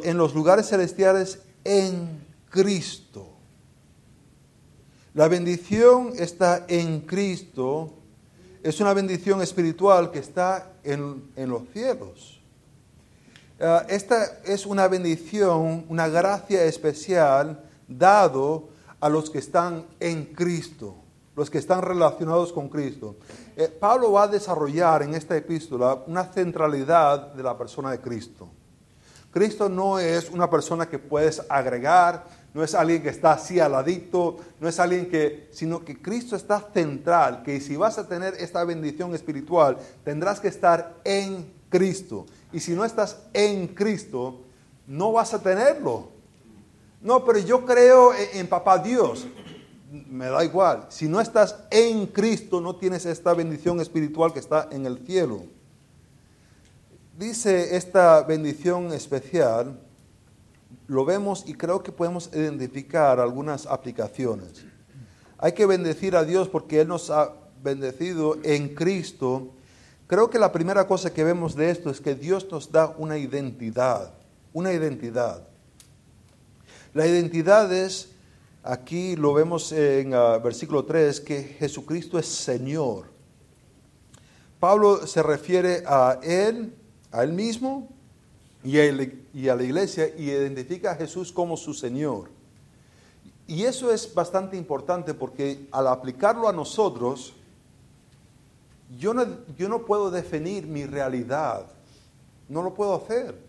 en 0.03 0.17
los 0.17 0.33
lugares 0.33 0.69
celestiales 0.69 1.39
en 1.65 2.25
Cristo. 2.49 3.33
La 5.13 5.27
bendición 5.27 6.13
está 6.17 6.65
en 6.67 7.01
Cristo, 7.01 7.93
es 8.63 8.79
una 8.79 8.93
bendición 8.93 9.41
espiritual 9.41 10.11
que 10.11 10.19
está 10.19 10.73
en, 10.83 11.29
en 11.35 11.49
los 11.49 11.63
cielos. 11.73 12.41
Ah, 13.59 13.85
esta 13.87 14.41
es 14.43 14.65
una 14.65 14.87
bendición, 14.87 15.85
una 15.87 16.07
gracia 16.09 16.63
especial 16.65 17.63
dado 17.87 18.69
a 18.99 19.07
los 19.09 19.29
que 19.29 19.39
están 19.39 19.85
en 19.99 20.25
Cristo, 20.25 20.95
los 21.35 21.49
que 21.49 21.57
están 21.57 21.81
relacionados 21.81 22.53
con 22.53 22.69
Cristo. 22.69 23.17
Eh, 23.55 23.67
Pablo 23.67 24.13
va 24.13 24.23
a 24.23 24.27
desarrollar 24.27 25.03
en 25.03 25.15
esta 25.15 25.35
epístola 25.35 26.03
una 26.07 26.25
centralidad 26.25 27.33
de 27.33 27.43
la 27.43 27.57
persona 27.57 27.91
de 27.91 27.99
Cristo. 27.99 28.49
Cristo 29.31 29.67
no 29.67 29.99
es 29.99 30.29
una 30.29 30.49
persona 30.49 30.87
que 30.87 30.97
puedes 30.97 31.41
agregar, 31.49 32.23
no 32.53 32.63
es 32.63 32.73
alguien 32.73 33.03
que 33.03 33.09
está 33.09 33.33
así 33.33 33.59
aladito, 33.59 34.37
no 34.61 34.69
es 34.69 34.79
alguien 34.79 35.09
que, 35.09 35.49
sino 35.51 35.83
que 35.83 36.01
Cristo 36.01 36.37
está 36.37 36.61
central, 36.73 37.43
que 37.43 37.59
si 37.59 37.75
vas 37.75 37.97
a 37.97 38.07
tener 38.07 38.35
esta 38.35 38.63
bendición 38.63 39.13
espiritual, 39.13 39.77
tendrás 40.05 40.39
que 40.39 40.47
estar 40.47 40.95
en 41.03 41.53
Cristo. 41.69 42.25
Y 42.53 42.61
si 42.61 42.71
no 42.71 42.85
estás 42.85 43.17
en 43.33 43.67
Cristo, 43.67 44.39
no 44.87 45.11
vas 45.11 45.33
a 45.33 45.43
tenerlo. 45.43 46.07
No, 47.01 47.25
pero 47.25 47.39
yo 47.39 47.65
creo 47.65 48.13
en, 48.33 48.47
papá 48.47 48.77
Dios. 48.77 49.27
Me 50.09 50.25
da 50.25 50.43
igual. 50.43 50.85
Si 50.89 51.07
no 51.07 51.21
estás 51.21 51.55
en 51.71 52.07
Cristo, 52.07 52.61
no 52.61 52.75
tienes 52.75 53.05
esta 53.05 53.33
bendición 53.33 53.79
espiritual 53.79 54.33
que 54.33 54.39
está 54.39 54.67
en 54.71 54.85
el 54.85 54.99
cielo. 55.05 55.43
Dice 57.17 57.75
esta 57.75 58.21
bendición 58.23 58.91
especial, 58.91 59.79
lo 60.87 61.05
vemos 61.05 61.43
y 61.47 61.53
creo 61.53 61.81
que 61.81 61.91
podemos 61.91 62.29
identificar 62.33 63.19
algunas 63.19 63.65
aplicaciones. 63.65 64.65
Hay 65.37 65.53
que 65.53 65.65
bendecir 65.65 66.15
a 66.15 66.23
Dios 66.23 66.49
porque 66.49 66.81
Él 66.81 66.87
nos 66.87 67.09
ha 67.09 67.33
bendecido 67.63 68.37
en 68.43 68.75
Cristo 68.75 69.53
Creo 70.07 70.29
que 70.29 70.37
la 70.37 70.51
primera 70.51 70.85
cosa 70.85 71.11
que 71.11 71.23
vemos 71.23 71.55
de 71.55 71.71
esto 71.71 71.89
es 71.89 71.99
que 71.99 72.13
Dios 72.13 72.47
nos 72.51 72.71
da 72.71 72.93
una 72.97 73.17
identidad, 73.17 74.13
una 74.53 74.71
identidad. 74.71 75.47
La 76.93 77.07
identidad 77.07 77.73
es, 77.73 78.09
aquí 78.65 79.15
lo 79.15 79.33
vemos 79.33 79.71
en 79.71 80.13
uh, 80.13 80.41
versículo 80.41 80.83
3, 80.83 81.21
que 81.21 81.43
Jesucristo 81.43 82.17
es 82.17 82.25
Señor. 82.25 83.05
Pablo 84.59 85.05
se 85.05 85.21
refiere 85.21 85.83
a 85.85 86.19
Él, 86.23 86.73
a 87.11 87.23
Él 87.23 87.33
mismo 87.33 87.87
y 88.63 88.79
a, 88.79 88.85
y 89.33 89.47
a 89.47 89.55
la 89.55 89.63
iglesia 89.63 90.09
y 90.17 90.31
identifica 90.31 90.91
a 90.91 90.95
Jesús 90.95 91.31
como 91.31 91.55
su 91.55 91.73
Señor. 91.73 92.29
Y 93.47 93.63
eso 93.63 93.91
es 93.91 94.11
bastante 94.11 94.57
importante 94.57 95.13
porque 95.13 95.67
al 95.71 95.87
aplicarlo 95.87 96.49
a 96.49 96.53
nosotros, 96.53 97.33
yo 98.97 99.13
no, 99.13 99.25
yo 99.55 99.69
no 99.69 99.85
puedo 99.85 100.09
definir 100.09 100.65
mi 100.65 100.85
realidad. 100.85 101.67
No 102.49 102.63
lo 102.63 102.73
puedo 102.73 102.95
hacer. 102.95 103.44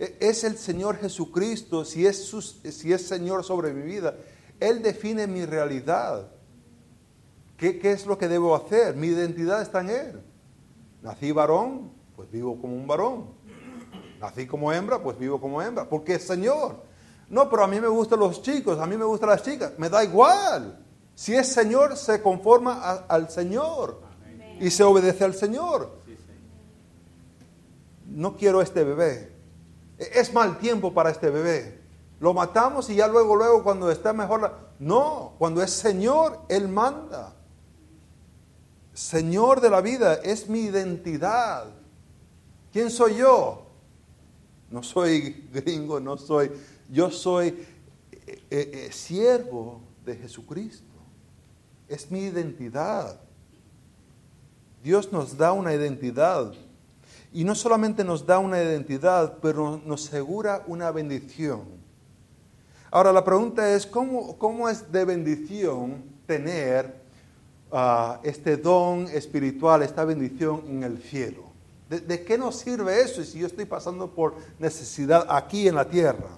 E, 0.00 0.16
es 0.18 0.42
el 0.44 0.56
Señor 0.56 0.96
Jesucristo, 0.96 1.84
si 1.84 2.06
es, 2.06 2.34
si 2.64 2.92
es 2.92 3.06
Señor 3.06 3.44
sobre 3.44 3.74
mi 3.74 3.82
vida, 3.82 4.16
Él 4.58 4.82
define 4.82 5.26
mi 5.26 5.44
realidad. 5.44 6.28
¿Qué, 7.58 7.78
¿Qué, 7.78 7.92
es 7.92 8.06
lo 8.06 8.16
que 8.16 8.26
debo 8.26 8.56
hacer? 8.56 8.96
Mi 8.96 9.08
identidad 9.08 9.60
está 9.60 9.82
en 9.82 9.90
Él. 9.90 10.22
Nací 11.02 11.30
varón, 11.32 11.92
pues 12.16 12.30
vivo 12.30 12.58
como 12.58 12.74
un 12.74 12.86
varón. 12.86 13.26
Nací 14.18 14.46
como 14.46 14.72
hembra, 14.72 15.02
pues 15.02 15.18
vivo 15.18 15.38
como 15.38 15.60
hembra, 15.60 15.86
porque 15.86 16.14
es 16.14 16.26
Señor. 16.26 16.82
No, 17.28 17.50
pero 17.50 17.62
a 17.62 17.66
mí 17.66 17.78
me 17.78 17.88
gustan 17.88 18.20
los 18.20 18.42
chicos, 18.42 18.78
a 18.78 18.86
mí 18.86 18.96
me 18.96 19.04
gustan 19.04 19.28
las 19.28 19.42
chicas, 19.42 19.72
me 19.76 19.90
da 19.90 20.02
igual. 20.02 20.82
Si 21.14 21.34
es 21.34 21.48
Señor, 21.48 21.96
se 21.98 22.22
conforma 22.22 23.04
al 23.06 23.28
Señor 23.28 24.00
y 24.58 24.70
se 24.70 24.82
obedece 24.82 25.24
al 25.24 25.34
Señor. 25.34 26.00
No 28.06 28.36
quiero 28.36 28.62
este 28.62 28.82
bebé. 28.82 29.39
Es 30.00 30.32
mal 30.32 30.58
tiempo 30.58 30.94
para 30.94 31.10
este 31.10 31.28
bebé. 31.30 31.78
Lo 32.20 32.34
matamos 32.34 32.88
y 32.90 32.96
ya 32.96 33.06
luego, 33.06 33.36
luego, 33.36 33.62
cuando 33.62 33.90
está 33.90 34.12
mejor. 34.12 34.54
No, 34.78 35.34
cuando 35.38 35.62
es 35.62 35.70
Señor, 35.70 36.40
Él 36.48 36.68
manda. 36.68 37.34
Señor 38.94 39.60
de 39.60 39.70
la 39.70 39.80
vida 39.80 40.14
es 40.14 40.48
mi 40.48 40.60
identidad. 40.60 41.66
¿Quién 42.72 42.90
soy 42.90 43.16
yo? 43.16 43.66
No 44.70 44.82
soy 44.82 45.48
gringo, 45.52 46.00
no 46.00 46.16
soy. 46.16 46.50
Yo 46.90 47.10
soy 47.10 47.48
eh, 48.12 48.42
eh, 48.50 48.70
eh, 48.72 48.92
siervo 48.92 49.80
de 50.04 50.16
Jesucristo. 50.16 50.84
Es 51.88 52.10
mi 52.10 52.20
identidad. 52.20 53.20
Dios 54.82 55.12
nos 55.12 55.36
da 55.36 55.52
una 55.52 55.74
identidad. 55.74 56.52
Y 57.32 57.44
no 57.44 57.54
solamente 57.54 58.02
nos 58.02 58.26
da 58.26 58.38
una 58.38 58.60
identidad, 58.60 59.38
pero 59.40 59.80
nos 59.84 60.08
asegura 60.08 60.64
una 60.66 60.90
bendición. 60.90 61.62
Ahora 62.90 63.12
la 63.12 63.24
pregunta 63.24 63.72
es, 63.72 63.86
¿cómo, 63.86 64.36
cómo 64.36 64.68
es 64.68 64.90
de 64.90 65.04
bendición 65.04 66.02
tener 66.26 66.92
ah, 67.70 68.18
este 68.24 68.56
don 68.56 69.06
espiritual, 69.06 69.82
esta 69.82 70.04
bendición 70.04 70.64
en 70.66 70.82
el 70.82 70.98
cielo? 70.98 71.44
¿De, 71.88 72.00
¿De 72.00 72.24
qué 72.24 72.36
nos 72.36 72.56
sirve 72.56 73.00
eso 73.00 73.22
si 73.22 73.38
yo 73.38 73.46
estoy 73.46 73.64
pasando 73.64 74.10
por 74.10 74.34
necesidad 74.58 75.24
aquí 75.28 75.68
en 75.68 75.76
la 75.76 75.88
tierra? 75.88 76.30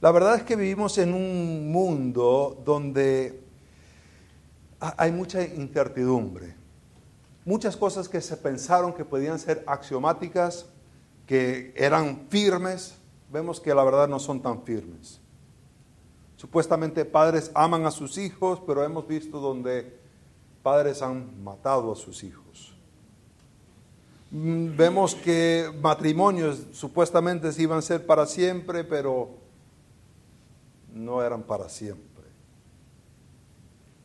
La 0.00 0.10
verdad 0.12 0.36
es 0.36 0.44
que 0.44 0.56
vivimos 0.56 0.96
en 0.96 1.12
un 1.12 1.70
mundo 1.70 2.58
donde 2.64 3.42
hay 4.80 5.12
mucha 5.12 5.42
incertidumbre 5.44 6.59
muchas 7.44 7.76
cosas 7.76 8.08
que 8.08 8.20
se 8.20 8.36
pensaron 8.36 8.92
que 8.92 9.04
podían 9.04 9.38
ser 9.38 9.64
axiomáticas, 9.66 10.66
que 11.26 11.72
eran 11.76 12.26
firmes, 12.28 12.96
vemos 13.30 13.60
que 13.60 13.74
la 13.74 13.84
verdad 13.84 14.08
no 14.08 14.18
son 14.18 14.42
tan 14.42 14.62
firmes. 14.62 15.20
Supuestamente 16.36 17.04
padres 17.04 17.50
aman 17.54 17.86
a 17.86 17.90
sus 17.90 18.18
hijos, 18.18 18.60
pero 18.66 18.82
hemos 18.84 19.06
visto 19.06 19.40
donde 19.40 19.98
padres 20.62 21.02
han 21.02 21.42
matado 21.42 21.92
a 21.92 21.96
sus 21.96 22.24
hijos. 22.24 22.74
Mm, 24.30 24.76
Vemos 24.76 25.14
que 25.14 25.70
matrimonios 25.80 26.66
supuestamente 26.72 27.50
iban 27.58 27.78
a 27.78 27.82
ser 27.82 28.06
para 28.06 28.26
siempre, 28.26 28.84
pero 28.84 29.30
no 30.92 31.22
eran 31.22 31.42
para 31.42 31.68
siempre. 31.68 32.09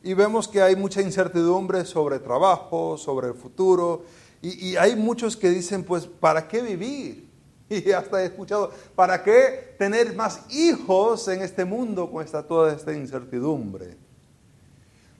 Y 0.05 0.13
vemos 0.13 0.47
que 0.47 0.61
hay 0.61 0.75
mucha 0.75 1.01
incertidumbre 1.01 1.83
sobre 1.83 2.19
trabajo, 2.19 2.95
sobre 2.95 3.29
el 3.29 3.33
futuro, 3.33 4.03
y, 4.39 4.75
hay 4.75 4.95
muchos 4.95 5.35
que 5.35 5.49
dicen, 5.49 5.83
pues, 5.83 6.05
¿para 6.05 6.47
qué 6.47 6.61
vivir? 6.61 7.27
Y 7.71 7.91
hasta 7.91 8.21
he 8.21 8.27
escuchado, 8.27 8.69
¿para 8.93 9.23
qué 9.23 9.73
tener 9.79 10.13
más 10.13 10.41
hijos 10.51 11.27
en 11.29 11.41
este 11.41 11.65
mundo 11.65 12.11
con 12.11 12.23
esta, 12.23 12.43
toda 12.43 12.71
esta 12.71 12.93
incertidumbre? 12.93 13.97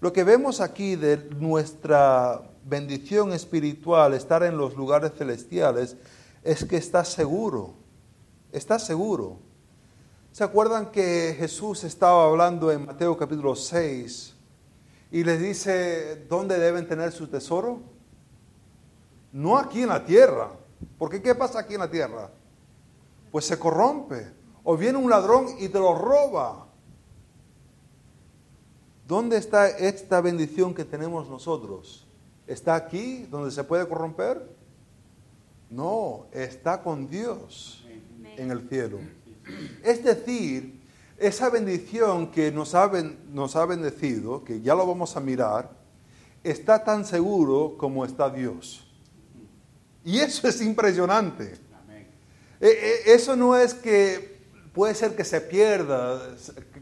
Lo 0.02 0.13
que 0.13 0.24
vemos 0.24 0.62
aquí 0.62 0.95
de 0.95 1.17
nuestra 1.39 2.43
bendición 2.63 3.34
espiritual, 3.34 4.13
estar 4.13 4.43
en 4.43 4.56
los 4.56 4.76
lugares 4.76 5.13
celestiales, 5.17 5.98
es 6.43 6.63
que 6.63 6.78
está 6.78 7.04
seguro, 7.04 7.74
está 8.52 8.78
seguro. 8.78 9.39
¿Se 10.32 10.43
acuerdan 10.43 10.91
que 10.91 11.36
Jesús 11.39 11.84
estaba 11.84 12.26
hablando 12.26 12.71
en 12.71 12.86
Mateo 12.86 13.17
capítulo 13.17 13.56
6 13.56 14.35
y 15.12 15.24
les 15.24 15.41
dice 15.41 16.26
dónde 16.28 16.60
deben 16.60 16.88
tener 16.88 17.12
su 17.12 17.28
tesoro? 17.28 17.82
No 19.32 19.58
aquí 19.58 19.82
en 19.84 19.89
la 19.89 20.06
tierra, 20.06 20.52
porque 20.98 21.22
¿qué 21.22 21.36
pasa 21.36 21.60
aquí 21.60 21.74
en 21.74 21.82
la 21.82 21.91
tierra? 21.91 22.32
Pues 23.32 23.46
se 23.46 23.60
corrompe. 23.60 24.34
O 24.63 24.76
viene 24.76 24.98
un 24.98 25.10
ladrón 25.10 25.48
y 25.60 25.70
te 25.70 25.78
lo 25.78 25.94
roba. 25.94 26.68
¿Dónde 29.08 29.38
está 29.38 29.68
esta 29.68 30.22
bendición 30.22 30.74
que 30.74 30.84
tenemos 30.84 31.30
nosotros? 31.30 32.08
¿Está 32.48 32.76
aquí 32.76 33.28
donde 33.30 33.52
se 33.52 33.63
puede 33.63 33.88
corromper? 33.88 34.50
No, 35.70 36.26
está 36.32 36.82
con 36.82 37.08
Dios 37.08 37.86
en 38.38 38.50
el 38.50 38.68
cielo. 38.68 39.00
Es 39.84 40.04
decir, 40.04 40.74
esa 41.17 41.49
bendición 41.49 42.32
que 42.32 42.51
nos 42.51 42.75
ha, 42.75 42.91
nos 43.30 43.56
ha 43.56 43.65
bendecido, 43.65 44.43
que 44.43 44.62
ya 44.62 44.75
lo 44.75 44.86
vamos 44.86 45.15
a 45.15 45.19
mirar, 45.19 45.71
está 46.43 46.84
tan 46.84 47.06
seguro 47.06 47.75
como 47.78 48.06
está 48.06 48.30
Dios. 48.30 48.86
Y 50.04 50.19
eso 50.19 50.47
es 50.47 50.62
impresionante. 50.62 51.58
E, 52.60 52.67
e, 52.67 53.13
eso 53.13 53.36
no 53.36 53.58
es 53.58 53.73
que 53.73 54.36
puede 54.73 54.93
ser 54.93 55.15
que 55.15 55.23
se 55.23 55.41
pierda, 55.41 56.36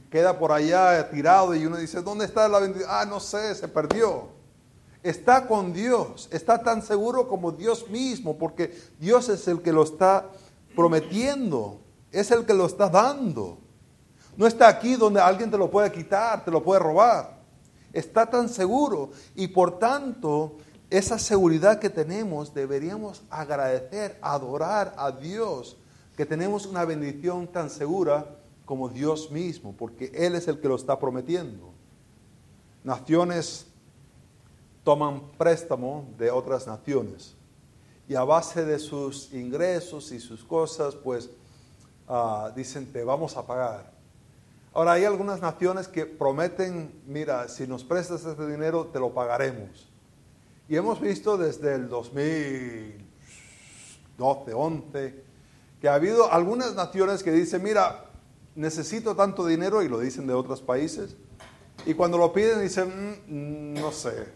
queda 0.09 0.37
por 0.37 0.51
allá 0.51 1.09
tirado 1.09 1.55
y 1.55 1.65
uno 1.65 1.77
dice, 1.77 2.01
¿dónde 2.01 2.25
está 2.25 2.47
la 2.47 2.59
bendición? 2.59 2.89
Ah, 2.91 3.05
no 3.05 3.19
sé, 3.19 3.55
se 3.55 3.67
perdió. 3.67 4.29
Está 5.01 5.47
con 5.47 5.73
Dios, 5.73 6.29
está 6.31 6.63
tan 6.63 6.81
seguro 6.81 7.27
como 7.27 7.51
Dios 7.51 7.89
mismo, 7.89 8.37
porque 8.37 8.73
Dios 8.99 9.29
es 9.29 9.47
el 9.47 9.61
que 9.61 9.73
lo 9.73 9.83
está 9.83 10.29
prometiendo, 10.75 11.81
es 12.11 12.31
el 12.31 12.45
que 12.45 12.53
lo 12.53 12.65
está 12.65 12.89
dando. 12.89 13.62
No 14.35 14.47
está 14.47 14.67
aquí 14.67 14.95
donde 14.95 15.21
alguien 15.21 15.51
te 15.51 15.57
lo 15.57 15.69
puede 15.69 15.91
quitar, 15.91 16.43
te 16.43 16.51
lo 16.51 16.63
puede 16.63 16.79
robar. 16.79 17.37
Está 17.91 18.25
tan 18.25 18.49
seguro 18.49 19.11
y 19.35 19.47
por 19.47 19.77
tanto 19.77 20.57
esa 20.89 21.19
seguridad 21.19 21.79
que 21.79 21.89
tenemos 21.89 22.53
deberíamos 22.53 23.23
agradecer, 23.29 24.17
adorar 24.21 24.93
a 24.97 25.11
Dios, 25.11 25.77
que 26.17 26.25
tenemos 26.25 26.65
una 26.65 26.85
bendición 26.85 27.47
tan 27.47 27.69
segura 27.69 28.27
como 28.65 28.89
Dios 28.89 29.31
mismo, 29.31 29.73
porque 29.77 30.11
Él 30.13 30.35
es 30.35 30.47
el 30.47 30.59
que 30.59 30.67
lo 30.67 30.75
está 30.75 30.97
prometiendo. 30.99 31.71
Naciones 32.83 33.67
toman 34.83 35.21
préstamo 35.37 36.05
de 36.17 36.29
otras 36.31 36.67
naciones 36.67 37.35
y 38.07 38.15
a 38.15 38.23
base 38.23 38.65
de 38.65 38.79
sus 38.79 39.33
ingresos 39.33 40.11
y 40.11 40.19
sus 40.19 40.43
cosas, 40.43 40.95
pues 40.95 41.29
uh, 42.07 42.53
dicen, 42.55 42.91
te 42.91 43.03
vamos 43.03 43.37
a 43.37 43.45
pagar. 43.45 43.92
Ahora 44.75 44.93
hay 44.93 45.05
algunas 45.05 45.39
naciones 45.39 45.87
que 45.87 46.07
prometen, 46.07 46.99
mira, 47.05 47.47
si 47.47 47.67
nos 47.67 47.83
prestas 47.83 48.25
este 48.25 48.47
dinero, 48.47 48.87
te 48.87 48.99
lo 48.99 49.13
pagaremos. 49.13 49.87
Y 50.67 50.75
hemos 50.75 50.99
visto 50.99 51.37
desde 51.37 51.75
el 51.75 51.89
2012, 51.89 54.53
11, 54.53 55.23
que 55.79 55.87
ha 55.87 55.93
habido 55.93 56.33
algunas 56.33 56.73
naciones 56.73 57.21
que 57.21 57.31
dicen, 57.31 57.61
mira, 57.61 58.05
necesito 58.55 59.15
tanto 59.15 59.45
dinero, 59.45 59.83
y 59.83 59.89
lo 59.89 59.99
dicen 59.99 60.25
de 60.25 60.33
otros 60.33 60.63
países, 60.63 61.15
y 61.85 61.93
cuando 61.93 62.17
lo 62.17 62.33
piden 62.33 62.59
dicen, 62.59 63.21
mm, 63.27 63.75
no 63.79 63.91
sé, 63.91 64.27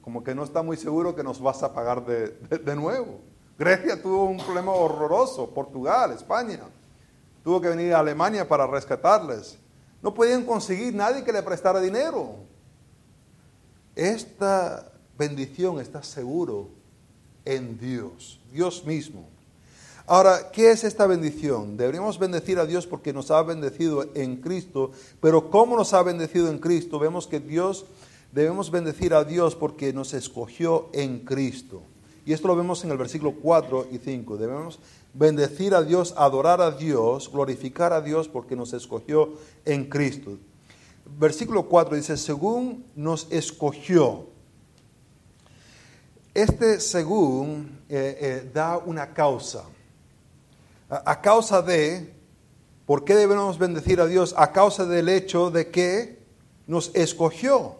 como 0.00 0.22
que 0.22 0.32
no 0.32 0.44
está 0.44 0.62
muy 0.62 0.76
seguro 0.76 1.16
que 1.16 1.24
nos 1.24 1.42
vas 1.42 1.64
a 1.64 1.74
pagar 1.74 2.06
de, 2.06 2.28
de, 2.28 2.58
de 2.58 2.76
nuevo. 2.76 3.18
Grecia 3.58 4.00
tuvo 4.00 4.26
un 4.26 4.38
problema 4.38 4.70
horroroso, 4.70 5.50
Portugal, 5.50 6.12
España, 6.12 6.60
tuvo 7.42 7.60
que 7.60 7.68
venir 7.68 7.94
a 7.94 7.98
Alemania 7.98 8.46
para 8.46 8.68
rescatarles. 8.68 9.58
No 10.02 10.12
podían 10.12 10.44
conseguir 10.44 10.94
nadie 10.94 11.24
que 11.24 11.32
le 11.32 11.42
prestara 11.42 11.80
dinero. 11.80 12.34
Esta 13.94 14.92
bendición 15.16 15.80
está 15.80 16.02
seguro 16.02 16.68
en 17.44 17.78
Dios, 17.78 18.40
Dios 18.52 18.84
mismo. 18.84 19.28
Ahora, 20.06 20.50
¿qué 20.50 20.72
es 20.72 20.82
esta 20.82 21.06
bendición? 21.06 21.76
Deberíamos 21.76 22.18
bendecir 22.18 22.58
a 22.58 22.66
Dios 22.66 22.86
porque 22.86 23.12
nos 23.12 23.30
ha 23.30 23.40
bendecido 23.42 24.04
en 24.14 24.36
Cristo, 24.36 24.90
pero 25.20 25.48
¿cómo 25.50 25.76
nos 25.76 25.94
ha 25.94 26.02
bendecido 26.02 26.50
en 26.50 26.58
Cristo? 26.58 26.98
Vemos 26.98 27.28
que 27.28 27.38
Dios, 27.38 27.86
debemos 28.32 28.70
bendecir 28.72 29.14
a 29.14 29.22
Dios 29.22 29.54
porque 29.54 29.92
nos 29.92 30.12
escogió 30.12 30.88
en 30.92 31.20
Cristo. 31.20 31.82
Y 32.24 32.32
esto 32.32 32.48
lo 32.48 32.56
vemos 32.56 32.82
en 32.84 32.90
el 32.90 32.98
versículo 32.98 33.34
4 33.40 33.88
y 33.92 33.98
5. 33.98 34.36
Debemos 34.36 34.80
bendecir 35.14 35.74
a 35.74 35.82
Dios, 35.82 36.14
adorar 36.16 36.60
a 36.60 36.70
Dios, 36.70 37.30
glorificar 37.30 37.92
a 37.92 38.00
Dios 38.00 38.28
porque 38.28 38.56
nos 38.56 38.72
escogió 38.72 39.34
en 39.64 39.88
Cristo. 39.88 40.38
Versículo 41.04 41.68
4 41.68 41.96
dice, 41.96 42.16
según 42.16 42.86
nos 42.94 43.26
escogió. 43.30 44.28
Este 46.34 46.80
según 46.80 47.80
eh, 47.88 48.16
eh, 48.20 48.50
da 48.52 48.78
una 48.78 49.12
causa. 49.12 49.64
A, 50.88 51.10
a, 51.12 51.20
causa 51.20 51.60
de, 51.60 52.14
¿por 52.86 53.04
qué 53.04 53.14
debemos 53.14 53.58
bendecir 53.58 54.00
a 54.00 54.06
Dios? 54.06 54.34
A 54.38 54.52
causa 54.52 54.86
del 54.86 55.10
hecho 55.10 55.50
de 55.50 55.70
que 55.70 56.22
nos 56.66 56.90
escogió. 56.94 57.76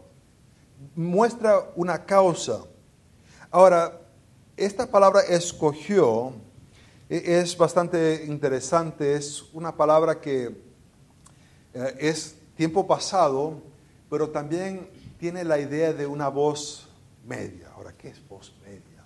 Muestra 0.94 1.70
una 1.76 2.04
causa. 2.04 2.64
Ahora, 3.50 4.00
esta 4.56 4.90
palabra 4.90 5.22
escogió 5.22 6.34
es 7.14 7.58
bastante 7.58 8.24
interesante, 8.26 9.14
es 9.14 9.44
una 9.52 9.76
palabra 9.76 10.18
que 10.18 10.46
eh, 11.74 11.96
es 11.98 12.36
tiempo 12.56 12.86
pasado, 12.86 13.60
pero 14.08 14.30
también 14.30 14.88
tiene 15.18 15.44
la 15.44 15.58
idea 15.58 15.92
de 15.92 16.06
una 16.06 16.28
voz 16.28 16.88
media. 17.26 17.70
Ahora, 17.76 17.92
¿qué 17.98 18.08
es 18.08 18.28
voz 18.28 18.54
media? 18.64 19.04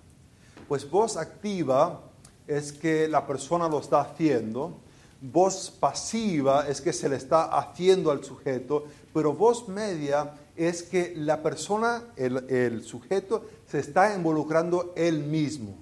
Pues 0.69 0.89
voz 0.89 1.17
activa 1.17 2.01
es 2.47 2.71
que 2.71 3.09
la 3.09 3.27
persona 3.27 3.67
lo 3.67 3.79
está 3.79 3.99
haciendo, 3.99 4.79
voz 5.19 5.69
pasiva 5.69 6.65
es 6.69 6.79
que 6.79 6.93
se 6.93 7.09
le 7.09 7.17
está 7.17 7.57
haciendo 7.57 8.11
al 8.11 8.23
sujeto, 8.23 8.85
pero 9.13 9.33
voz 9.33 9.67
media 9.67 10.33
es 10.55 10.81
que 10.81 11.13
la 11.17 11.43
persona, 11.43 12.05
el, 12.15 12.49
el 12.49 12.83
sujeto, 12.85 13.43
se 13.69 13.79
está 13.79 14.15
involucrando 14.15 14.93
él 14.95 15.25
mismo. 15.25 15.75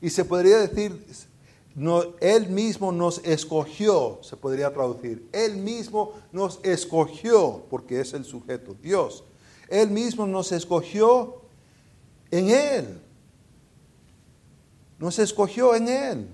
Y 0.00 0.10
se 0.10 0.24
podría 0.24 0.58
decir, 0.58 1.04
él 2.20 2.48
mismo 2.50 2.92
nos 2.92 3.18
escogió, 3.24 4.20
se 4.22 4.36
podría 4.36 4.72
traducir. 4.72 5.28
Él 5.32 5.56
mismo 5.56 6.12
nos 6.30 6.60
escogió, 6.62 7.64
porque 7.68 8.00
es 8.00 8.14
el 8.14 8.24
sujeto, 8.24 8.76
Dios. 8.80 9.24
Él 9.68 9.90
mismo 9.90 10.26
nos 10.26 10.52
escogió 10.52 11.42
en 12.30 12.50
Él. 12.50 13.00
Nos 14.98 15.18
escogió 15.18 15.74
en 15.74 15.88
Él. 15.88 16.28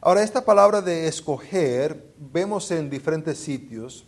Ahora, 0.00 0.22
esta 0.22 0.44
palabra 0.44 0.80
de 0.80 1.06
escoger 1.06 2.14
vemos 2.18 2.70
en 2.70 2.88
diferentes 2.88 3.38
sitios. 3.38 4.06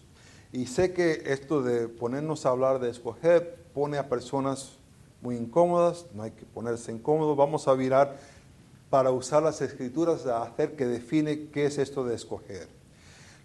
Y 0.50 0.66
sé 0.66 0.94
que 0.94 1.24
esto 1.26 1.62
de 1.62 1.88
ponernos 1.88 2.46
a 2.46 2.50
hablar 2.50 2.78
de 2.78 2.88
escoger 2.88 3.66
pone 3.74 3.98
a 3.98 4.08
personas 4.08 4.78
muy 5.20 5.36
incómodas. 5.36 6.06
No 6.14 6.22
hay 6.22 6.30
que 6.30 6.46
ponerse 6.46 6.90
incómodo. 6.90 7.36
Vamos 7.36 7.68
a 7.68 7.74
mirar 7.74 8.18
para 8.90 9.10
usar 9.10 9.42
las 9.42 9.60
escrituras 9.60 10.26
a 10.26 10.42
hacer 10.42 10.76
que 10.76 10.86
define 10.86 11.48
qué 11.48 11.66
es 11.66 11.78
esto 11.78 12.04
de 12.04 12.14
escoger. 12.14 12.68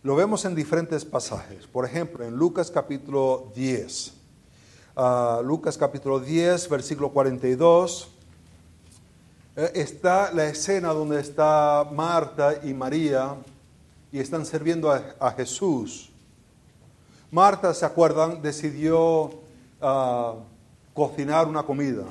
Lo 0.04 0.16
vemos 0.16 0.46
en 0.46 0.56
diferentes 0.56 1.06
pasajes. 1.06 1.68
Por 1.68 1.86
ejemplo, 1.86 2.26
en 2.26 2.36
Lucas 2.36 2.70
capítulo 2.72 3.52
10. 3.56 4.14
Uh, 4.96 5.44
Lucas 5.44 5.78
capítulo 5.78 6.20
10, 6.20 6.70
versículo 6.70 7.10
42. 7.10 8.10
Eh, 9.56 9.72
está 9.76 10.32
la 10.34 10.46
escena 10.46 10.90
donde 10.90 11.20
está 11.20 11.88
Marta 11.92 12.60
y 12.64 12.74
María 12.74 13.36
y 14.12 14.20
están 14.20 14.46
sirviendo 14.46 14.92
a, 14.92 15.32
Jesús. 15.32 16.12
Marta, 17.32 17.74
¿se 17.74 17.86
acuerdan? 17.86 18.42
Decidió 18.42 19.32
uh, 19.82 20.36
cocinar 20.94 21.48
una 21.48 21.64
comida. 21.64 22.04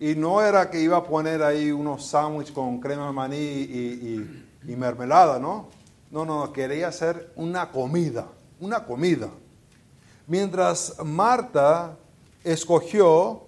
Y 0.00 0.14
no 0.14 0.40
era 0.40 0.70
que 0.70 0.80
iba 0.80 0.96
a 0.96 1.04
poner 1.04 1.42
ahí 1.42 1.70
unos 1.70 2.06
sándwiches 2.06 2.54
con 2.54 2.80
crema 2.80 3.08
de 3.08 3.12
maní 3.12 3.36
y, 3.36 4.74
mermelada, 4.74 5.38
¿no? 5.38 5.68
No, 6.10 6.24
no, 6.24 6.50
quería 6.54 6.88
hacer 6.88 7.30
una 7.36 7.70
comida, 7.70 8.26
una 8.58 8.86
comida. 8.86 9.28
Mientras 10.26 10.96
Marta 11.04 11.98
escogió 12.42 13.42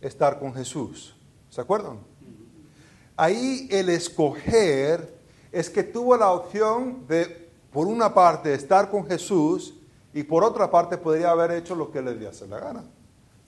estar 0.00 0.38
con 0.38 0.54
Jesús. 0.54 1.14
¿Se 1.50 1.60
acuerdan? 1.60 1.98
Ahí 3.14 3.68
el 3.70 3.90
escoger 3.90 5.18
es 5.52 5.68
que 5.68 5.82
tuvo 5.82 6.16
la 6.16 6.30
opción 6.30 7.06
de, 7.06 7.50
por 7.70 7.86
una 7.86 8.14
parte, 8.14 8.54
estar 8.54 8.90
con 8.90 9.06
Jesús 9.06 9.74
y 10.14 10.22
por 10.22 10.44
otra 10.44 10.70
parte 10.70 10.96
podría 10.96 11.30
haber 11.30 11.50
hecho 11.52 11.74
lo 11.74 11.92
que 11.92 12.00
le 12.00 12.14
dio 12.14 12.30
la 12.48 12.58
gana. 12.58 12.84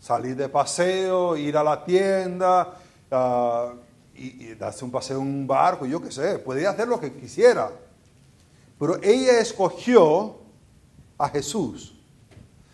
Salir 0.05 0.37
de 0.37 0.51
paseo, 0.51 1.35
ir 1.35 1.57
a 1.57 1.65
la 1.65 1.83
tienda 1.83 2.75
ah, 3.11 3.73
y, 4.15 4.53
darse 4.53 4.85
un 4.85 4.91
paseo 4.91 5.17
en 5.17 5.27
un 5.27 5.47
barco, 5.47 5.87
yo 5.87 5.99
qué 6.03 6.13
sé, 6.13 6.39
podría 6.41 6.69
hacer 6.69 6.87
lo 6.87 7.01
que 7.01 7.11
quisiera. 7.15 7.71
Pero 8.79 9.03
ella 9.03 9.41
escogió 9.41 10.37
a 11.17 11.31
Jesús. 11.31 11.99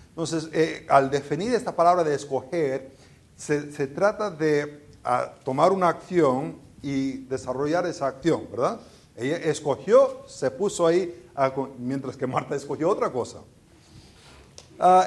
Entonces, 0.09 0.49
eh, 0.53 0.85
al 0.91 1.09
definir 1.09 1.55
esta 1.55 1.71
palabra 1.71 2.03
de 2.03 2.17
escoger, 2.17 2.91
se, 3.37 3.87
trata 3.87 4.33
de 4.33 4.89
a, 5.05 5.33
tomar 5.45 5.71
una 5.71 5.87
acción 5.87 6.59
y 6.83 7.19
desarrollar 7.29 7.87
esa 7.87 8.09
acción, 8.09 8.49
¿verdad? 8.51 8.81
Ella 9.15 9.37
escogió, 9.37 10.25
se 10.27 10.51
puso 10.51 10.85
ahí, 10.85 11.29
a, 11.37 11.53
mientras 11.79 12.17
que 12.17 12.27
Marta 12.27 12.57
escogió 12.57 12.91
otra 12.91 13.13
cosa. 13.13 13.39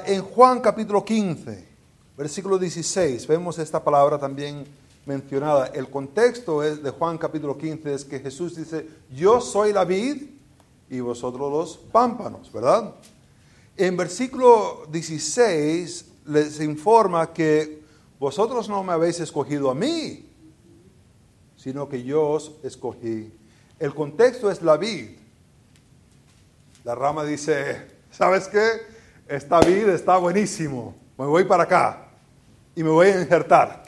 En 0.06 0.22
Juan 0.22 0.60
capítulo 0.60 1.04
15, 1.04 1.73
versículo 2.16 2.58
16, 2.58 3.26
vemos 3.26 3.58
esta 3.58 3.82
palabra 3.82 4.18
también 4.18 4.64
mencionada. 5.04 5.66
El 5.66 5.90
contexto 5.90 6.62
es 6.62 6.82
de 6.82 6.90
Juan 6.90 7.18
capítulo 7.18 7.58
15 7.58 7.94
es 7.94 8.04
que 8.04 8.20
Jesús 8.20 8.56
dice, 8.56 8.88
yo 9.10 9.40
soy 9.40 9.72
la 9.72 9.84
vid 9.84 10.22
y 10.88 11.00
vosotros 11.00 11.50
los 11.50 11.76
pámpanos, 11.76 12.52
¿verdad? 12.52 12.94
En 13.76 13.96
versículo 13.96 14.86
16 14.90 16.06
les 16.26 16.60
informa 16.60 17.32
que 17.32 17.82
vosotros 18.20 18.68
no 18.68 18.84
me 18.84 18.92
habéis 18.92 19.18
escogido 19.18 19.70
a 19.70 19.74
mí, 19.74 20.30
sino 21.56 21.88
que 21.88 22.02
yo 22.02 22.28
os 22.28 22.52
escogí. 22.62 23.32
El 23.78 23.92
contexto 23.92 24.50
es 24.50 24.62
la 24.62 24.76
vid. 24.76 25.10
La 26.84 26.94
rama 26.94 27.24
dice, 27.24 27.88
¿sabes 28.12 28.46
qué? 28.46 28.68
Esta 29.26 29.58
vid 29.60 29.88
está 29.88 30.16
buenísimo. 30.18 30.94
Me 31.18 31.26
voy 31.26 31.44
para 31.44 31.64
acá 31.64 32.03
y 32.76 32.82
me 32.82 32.90
voy 32.90 33.08
a 33.08 33.20
injertar. 33.20 33.82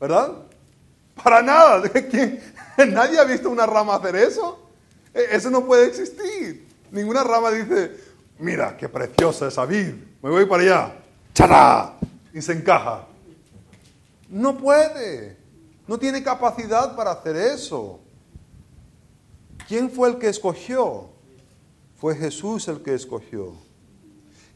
¿Verdad? 0.00 0.32
Para 1.22 1.42
nada. 1.42 1.82
¿Nadie 2.86 3.18
ha 3.18 3.24
visto 3.24 3.50
una 3.50 3.66
rama 3.66 3.96
hacer 3.96 4.16
eso? 4.16 4.68
E, 5.12 5.28
eso 5.32 5.50
no 5.50 5.64
puede 5.64 5.86
existir. 5.86 6.68
Ninguna 6.90 7.24
rama 7.24 7.50
dice, 7.50 7.92
mira, 8.38 8.76
qué 8.76 8.88
preciosa 8.88 9.48
esa 9.48 9.64
vid. 9.64 9.94
Me 10.22 10.30
voy 10.30 10.46
para 10.46 10.62
allá. 10.62 10.94
¡Chará! 11.34 11.94
Y 12.32 12.40
se 12.40 12.52
encaja. 12.52 13.06
No 14.28 14.56
puede. 14.56 15.36
No 15.86 15.98
tiene 15.98 16.22
capacidad 16.22 16.94
para 16.94 17.12
hacer 17.12 17.36
eso. 17.36 18.00
¿Quién 19.66 19.90
fue 19.90 20.10
el 20.10 20.18
que 20.18 20.28
escogió? 20.28 21.08
Fue 21.96 22.14
Jesús 22.14 22.68
el 22.68 22.82
que 22.82 22.94
escogió. 22.94 23.54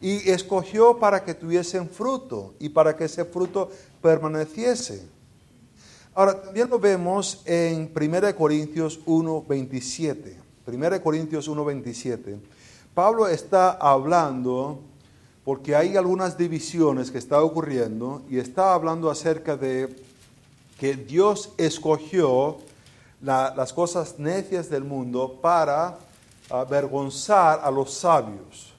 Y 0.02 0.28
escogió 0.28 0.98
para 0.98 1.24
que 1.24 1.32
tuviesen 1.32 1.88
fruto 1.88 2.52
y 2.58 2.68
para 2.68 2.94
que 2.94 3.04
ese 3.04 3.24
fruto 3.24 3.70
permaneciese. 4.02 5.06
Ahora, 6.14 6.42
también 6.42 6.68
lo 6.68 6.78
vemos 6.78 7.40
en 7.46 7.90
1 7.94 8.36
Corintios 8.36 9.00
1, 9.06 9.44
27. 9.48 10.36
1 10.66 11.02
Corintios 11.02 11.48
1, 11.48 11.64
27. 11.64 12.36
Pablo 12.94 13.26
está 13.26 13.70
hablando 13.70 14.80
porque 15.44 15.74
hay 15.74 15.96
algunas 15.96 16.36
divisiones 16.36 17.10
que 17.10 17.16
están 17.16 17.40
ocurriendo 17.40 18.22
y 18.28 18.38
está 18.38 18.74
hablando 18.74 19.10
acerca 19.10 19.56
de 19.56 19.88
que 20.78 20.96
Dios 20.96 21.54
escogió 21.56 22.58
la, 23.22 23.54
las 23.56 23.72
cosas 23.72 24.18
necias 24.18 24.68
del 24.68 24.84
mundo 24.84 25.38
para 25.40 25.96
avergonzar 26.50 27.60
a 27.62 27.70
los 27.70 27.94
sabios. 27.94 28.71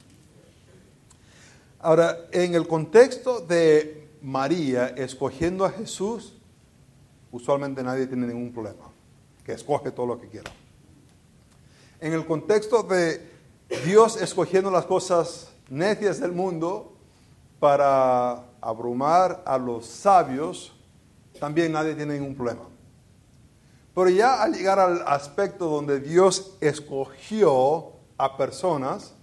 Ahora, 1.84 2.28
en 2.32 2.56
el 2.56 2.66
contexto 2.66 3.42
de 3.42 4.08
María 4.22 4.88
escogiendo 4.96 5.66
a 5.66 5.70
Jesús, 5.70 6.32
usualmente 7.30 7.84
nadie 7.84 8.08
tiene 8.08 8.26
ningún 8.26 8.54
problema, 8.54 8.86
que 9.44 9.52
escoge 9.52 9.92
todo 9.92 10.06
lo 10.06 10.22
que 10.22 10.30
quiera. 10.30 10.50
En 12.00 12.14
el 12.14 12.26
contexto 12.26 12.84
de 12.84 13.30
Dios 13.86 14.22
escogiendo 14.22 14.72
las 14.72 14.86
cosas 14.86 15.52
necias 15.70 16.22
del 16.22 16.32
mundo 16.32 16.94
para 17.60 18.46
abrumar 18.62 19.44
a 19.46 19.58
los 19.58 19.86
sabios, 19.86 20.74
también 21.38 21.74
nadie 21.74 21.96
tiene 21.96 22.14
ningún 22.14 22.34
problema. 22.34 22.62
Pero 23.94 24.08
ya 24.08 24.42
al 24.42 24.54
llegar 24.54 24.80
al 24.80 25.06
aspecto 25.06 25.66
donde 25.66 26.00
Dios 26.00 26.56
escogió 26.62 27.92
a 28.18 28.38
personas, 28.38 29.16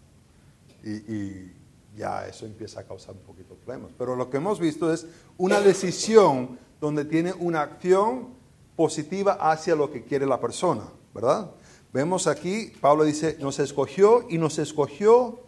y, 0.84 1.58
ya 1.96 2.26
eso 2.26 2.46
empieza 2.46 2.80
a 2.80 2.84
causar 2.84 3.14
un 3.14 3.22
poquito 3.22 3.54
problemas. 3.54 3.90
Pero 3.98 4.16
lo 4.16 4.30
que 4.30 4.38
hemos 4.38 4.58
visto 4.58 4.92
es 4.92 5.06
una 5.38 5.60
decisión 5.60 6.58
donde 6.80 7.04
tiene 7.04 7.32
una 7.32 7.62
acción 7.62 8.28
positiva 8.76 9.32
hacia 9.40 9.74
lo 9.74 9.90
que 9.90 10.04
quiere 10.04 10.26
la 10.26 10.40
persona, 10.40 10.84
¿verdad? 11.14 11.50
Vemos 11.92 12.26
aquí, 12.26 12.72
Pablo 12.80 13.04
dice, 13.04 13.36
nos 13.40 13.58
escogió 13.58 14.26
y 14.30 14.38
nos 14.38 14.58
escogió 14.58 15.40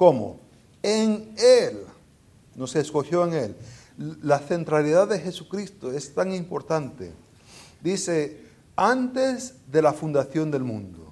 ¿cómo? 0.00 0.40
En 0.82 1.34
Él. 1.36 1.84
Nos 2.56 2.74
escogió 2.74 3.26
en 3.26 3.34
Él. 3.34 3.56
La 4.22 4.38
centralidad 4.38 5.06
de 5.06 5.18
Jesucristo 5.18 5.92
es 5.92 6.14
tan 6.14 6.32
importante. 6.32 7.12
Dice, 7.82 8.46
antes 8.76 9.56
de 9.70 9.82
la 9.82 9.92
fundación 9.92 10.50
del 10.50 10.64
mundo. 10.64 11.09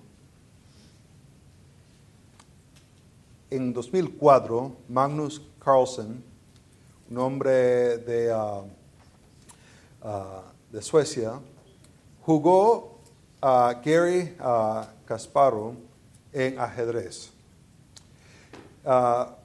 En 3.50 3.72
2004, 3.72 4.76
Magnus 4.88 5.40
Carlsen, 5.58 6.22
un 7.10 7.18
hombre 7.18 7.96
de, 7.96 8.30
uh, 8.30 8.64
uh, 10.06 10.42
de 10.70 10.82
Suecia, 10.82 11.40
jugó 12.20 13.00
a 13.40 13.80
Gary 13.82 14.36
uh, 14.38 14.84
Kasparov 15.06 15.76
en 16.30 16.58
ajedrez. 16.58 17.32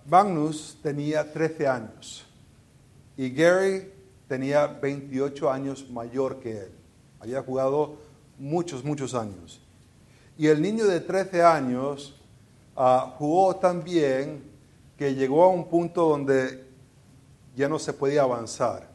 Magnus 0.06 0.78
tenía 0.82 1.32
13 1.32 1.68
años 1.68 2.26
y 3.18 3.30
Gary 3.30 3.92
tenía 4.28 4.68
28 4.68 5.50
años 5.50 5.90
mayor 5.90 6.40
que 6.40 6.52
él. 6.60 6.72
Había 7.20 7.42
jugado 7.42 7.98
muchos, 8.38 8.84
muchos 8.84 9.14
años. 9.14 9.62
Y 10.38 10.48
el 10.48 10.62
niño 10.62 10.88
de 10.88 11.00
13 11.00 11.44
años 11.44 12.16
uh, 12.76 13.12
jugó 13.18 13.56
tan 13.56 13.84
bien 13.84 14.44
que 14.98 15.16
llegó 15.16 15.44
a 15.44 15.50
un 15.50 15.70
punto 15.70 16.08
donde 16.08 16.66
ya 17.56 17.70
no 17.70 17.80
se 17.80 17.94
podía 17.94 18.24
avanzar. 18.24 18.92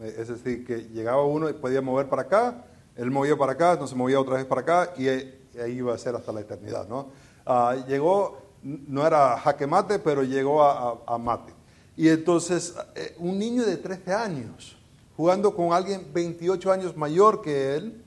Es 0.00 0.28
decir, 0.28 0.64
que 0.64 0.88
llegaba 0.88 1.24
uno 1.24 1.50
y 1.50 1.54
podía 1.54 1.80
mover 1.80 2.08
para 2.08 2.22
acá, 2.22 2.64
él 2.94 3.10
movía 3.10 3.36
para 3.36 3.52
acá, 3.52 3.84
se 3.86 3.94
movía 3.94 4.20
otra 4.20 4.36
vez 4.36 4.44
para 4.44 4.60
acá 4.60 4.92
y, 4.96 5.08
ahí 5.08 5.78
iba 5.78 5.92
a 5.92 5.98
ser 5.98 6.14
hasta 6.14 6.32
la 6.32 6.40
eternidad. 6.40 6.86
¿no? 6.88 7.08
Uh, 7.46 7.84
llegó, 7.88 8.38
no 8.62 9.06
era 9.06 9.38
jaque 9.38 9.66
mate, 9.66 9.98
pero 9.98 10.22
llegó 10.22 10.62
a, 10.62 11.18
mate. 11.18 11.52
Y 11.96 12.08
entonces, 12.08 12.74
eh, 12.94 13.16
un 13.18 13.38
niño 13.38 13.64
de 13.64 13.76
13 13.76 14.12
años, 14.12 14.76
jugando 15.16 15.54
con 15.54 15.72
alguien 15.72 16.06
28 16.12 16.70
años 16.70 16.96
mayor 16.96 17.42
que 17.42 17.74
él, 17.74 18.04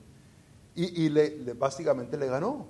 y, 0.74 1.10
le, 1.10 1.52
básicamente 1.52 2.16
le 2.16 2.26
ganó. 2.26 2.66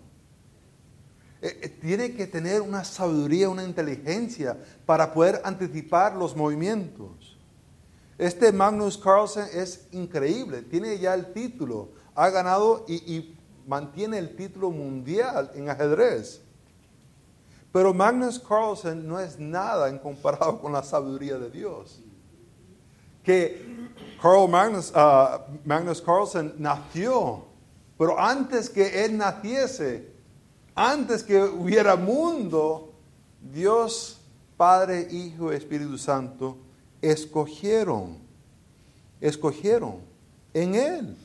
Eh, 1.42 1.58
eh, 1.62 1.68
tiene 1.68 2.14
que 2.14 2.26
tener 2.26 2.62
una 2.62 2.84
sabiduría, 2.84 3.48
una 3.48 3.64
inteligencia 3.64 4.56
para 4.86 5.12
poder 5.12 5.40
anticipar 5.44 6.14
los 6.14 6.36
movimientos. 6.36 7.36
Este 8.16 8.52
Magnus 8.52 8.96
Carlsen 8.96 9.46
es 9.52 9.88
increíble, 9.90 10.62
tiene 10.62 10.98
ya 10.98 11.14
el 11.14 11.32
título, 11.32 11.88
ha 12.14 12.30
ganado 12.30 12.84
y, 12.88 13.34
mantiene 13.66 14.18
el 14.18 14.34
título 14.34 14.70
mundial 14.70 15.50
en 15.54 15.68
ajedrez. 15.68 16.40
Pero 17.72 17.92
Magnus 17.94 18.38
Carlsen 18.38 19.06
no 19.06 19.20
es 19.20 19.38
nada 19.38 19.88
en 19.88 19.98
comparado 19.98 20.60
con 20.60 20.72
la 20.72 20.82
sabiduría 20.82 21.38
de 21.38 21.50
Dios. 21.50 22.00
Que 23.22 23.88
Carl 24.20 24.48
Magnus, 24.48 24.92
uh, 24.94 25.40
Magnus 25.64 26.02
Carlsen 26.02 26.54
nació 26.58 27.52
pero 28.02 28.18
antes 28.18 28.68
que 28.68 29.04
Él 29.04 29.16
naciese, 29.16 30.11
antes 30.74 31.22
que 31.22 31.42
hubiera 31.42 31.96
mundo, 31.96 32.92
Dios, 33.40 34.18
Padre, 34.56 35.08
Hijo, 35.10 35.52
Espíritu 35.52 35.98
Santo, 35.98 36.56
escogieron. 37.00 38.18
Escogieron 39.20 39.96
en 40.54 40.74
Él. 40.74 41.16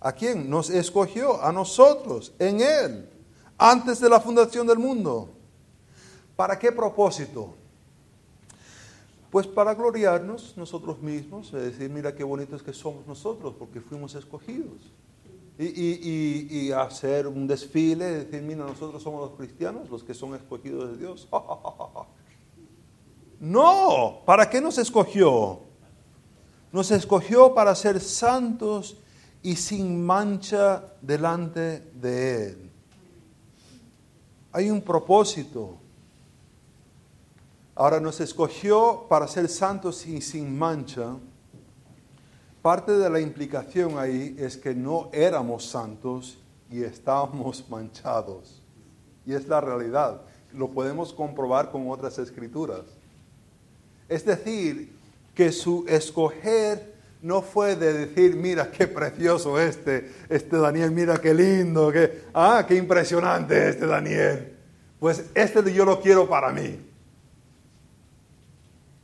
¿A 0.00 0.12
quién? 0.12 0.50
Nos 0.50 0.68
escogió, 0.68 1.42
a 1.42 1.52
nosotros, 1.52 2.32
en 2.38 2.60
Él, 2.60 3.08
antes 3.56 4.00
de 4.00 4.08
la 4.08 4.20
fundación 4.20 4.66
del 4.66 4.78
mundo. 4.78 5.30
¿Para 6.34 6.58
qué 6.58 6.72
propósito? 6.72 7.54
Pues 9.30 9.46
para 9.46 9.74
gloriarnos 9.74 10.56
nosotros 10.56 11.00
mismos, 11.00 11.54
es 11.54 11.62
decir, 11.62 11.88
mira 11.88 12.14
qué 12.14 12.24
bonito 12.24 12.56
es 12.56 12.62
que 12.62 12.72
somos 12.72 13.06
nosotros, 13.06 13.54
porque 13.58 13.80
fuimos 13.80 14.14
escogidos. 14.14 14.92
Y, 15.58 16.72
hacer 16.72 17.26
un 17.26 17.46
desfile, 17.46 18.24
decir, 18.24 18.42
mira, 18.42 18.64
nosotros 18.64 19.02
somos 19.02 19.20
los 19.20 19.36
cristianos, 19.36 19.90
los 19.90 20.02
que 20.02 20.14
son 20.14 20.34
escogidos 20.34 20.92
de 20.92 20.98
Dios. 20.98 21.28
no, 23.40 24.22
¿para 24.24 24.48
qué 24.48 24.60
nos 24.60 24.78
escogió? 24.78 25.60
Nos 26.72 26.90
escogió 26.90 27.54
para 27.54 27.74
ser 27.74 28.00
santos 28.00 28.96
y 29.42 29.56
sin 29.56 30.04
mancha 30.04 30.94
delante 31.02 31.80
de 31.94 32.46
Él. 32.46 32.70
Hay 34.52 34.70
un 34.70 34.80
propósito. 34.80 35.76
Ahora 37.74 38.00
nos 38.00 38.20
escogió 38.20 39.06
para 39.08 39.26
ser 39.26 39.48
santos 39.48 40.06
y 40.06 40.20
sin 40.20 40.58
mancha. 40.58 41.16
Parte 42.62 42.92
de 42.92 43.10
la 43.10 43.20
implicación 43.20 43.98
ahí 43.98 44.36
es 44.38 44.56
que 44.56 44.74
no 44.74 45.10
éramos 45.12 45.66
santos 45.66 46.38
y 46.70 46.82
estábamos 46.82 47.64
manchados. 47.70 48.62
Y 49.26 49.34
es 49.34 49.46
la 49.48 49.60
realidad. 49.60 50.22
Lo 50.52 50.68
podemos 50.68 51.12
comprobar 51.12 51.70
con 51.70 51.90
otras 51.90 52.18
escrituras. 52.18 52.82
Es 54.08 54.24
decir, 54.24 54.92
que 55.34 55.52
su 55.52 55.84
escoger 55.88 56.92
no 57.20 57.42
fue 57.42 57.76
de 57.76 57.92
decir, 57.92 58.36
mira 58.36 58.70
qué 58.70 58.86
precioso 58.86 59.58
este, 59.60 60.12
este 60.28 60.56
Daniel, 60.56 60.90
mira 60.90 61.18
qué 61.18 61.34
lindo, 61.34 61.90
qué, 61.90 62.24
ah, 62.34 62.64
qué 62.66 62.76
impresionante 62.76 63.68
este 63.68 63.86
Daniel. 63.86 64.56
Pues 64.98 65.24
este 65.34 65.72
yo 65.72 65.84
lo 65.84 66.00
quiero 66.00 66.28
para 66.28 66.52
mí 66.52 66.78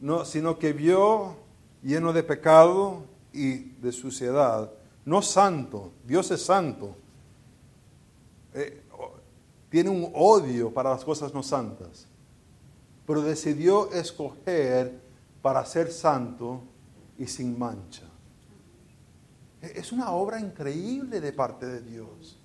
no, 0.00 0.24
sino 0.24 0.58
que 0.58 0.72
vio 0.72 1.36
lleno 1.82 2.12
de 2.12 2.22
pecado 2.22 3.02
y 3.32 3.58
de 3.80 3.92
suciedad, 3.92 4.70
no 5.04 5.22
santo, 5.22 5.92
Dios 6.04 6.30
es 6.30 6.42
santo, 6.42 6.96
eh, 8.54 8.82
tiene 9.70 9.90
un 9.90 10.10
odio 10.14 10.72
para 10.72 10.90
las 10.90 11.04
cosas 11.04 11.32
no 11.34 11.42
santas, 11.42 12.06
pero 13.06 13.22
decidió 13.22 13.92
escoger 13.92 15.00
para 15.42 15.64
ser 15.64 15.92
santo 15.92 16.62
y 17.18 17.26
sin 17.26 17.58
mancha. 17.58 18.04
E, 19.60 19.80
es 19.80 19.92
una 19.92 20.10
obra 20.12 20.40
increíble 20.40 21.20
de 21.20 21.32
parte 21.32 21.66
de 21.66 21.80
Dios, 21.80 22.38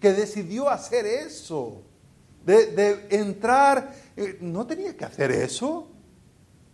que, 0.00 0.12
decidió 0.12 0.68
hacer 0.68 1.06
eso, 1.06 1.82
de, 2.44 3.06
entrar, 3.10 3.94
eh, 4.16 4.38
no 4.40 4.66
tenía 4.66 4.96
que 4.96 5.04
hacer 5.04 5.30
eso. 5.30 5.88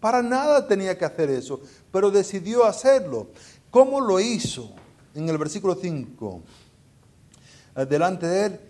Para 0.02 0.20
nada 0.20 0.66
tenía 0.66 0.98
que 0.98 1.04
hacer 1.04 1.30
eso, 1.30 1.60
pero 1.92 2.10
decidió 2.10 2.64
hacerlo. 2.64 3.28
¿Cómo 3.70 4.00
lo 4.00 4.18
hizo? 4.18 4.72
En 5.14 5.28
el 5.28 5.38
versículo 5.38 5.76
5, 5.76 6.40
delante 7.88 8.26
de 8.26 8.46
él, 8.46 8.60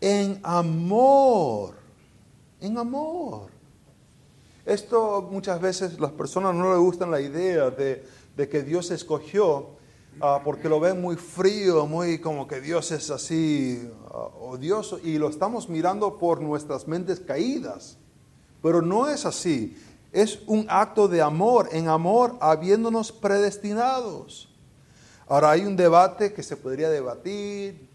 en 0.00 0.40
amor, 0.42 1.74
en 2.58 2.78
amor. 2.78 3.50
Esto 4.64 5.28
muchas 5.30 5.60
veces 5.60 6.00
las 6.00 6.12
personas 6.12 6.54
no 6.54 6.72
le 6.72 6.78
gustan 6.78 7.10
la 7.10 7.20
idea 7.20 7.68
de, 7.68 8.02
que 8.48 8.62
Dios 8.62 8.90
escogió 8.92 9.72
ah, 10.22 10.40
porque 10.42 10.70
lo 10.70 10.80
ven 10.80 11.02
muy 11.02 11.16
frío, 11.16 11.86
muy 11.86 12.18
como 12.18 12.48
que 12.48 12.62
Dios 12.62 12.92
es 12.92 13.10
así 13.10 13.90
ah, 14.06 14.30
odioso 14.40 14.98
y 15.04 15.18
lo 15.18 15.28
estamos 15.28 15.68
mirando 15.68 16.16
por 16.16 16.40
nuestras 16.40 16.88
mentes 16.88 17.20
caídas. 17.20 17.98
Pero 18.62 18.80
no 18.80 19.08
es 19.08 19.26
así 19.26 19.76
es 20.12 20.40
un 20.46 20.66
acto 20.68 21.08
de 21.08 21.22
amor, 21.22 21.70
en 21.72 21.88
amor 21.88 22.36
habiéndonos 22.40 23.10
predestinados. 23.10 24.48
Ahora 25.26 25.50
hay 25.50 25.64
un 25.64 25.76
debate 25.76 26.34
que 26.34 26.42
se 26.42 26.56
podría 26.56 26.90
debatir 26.90 27.88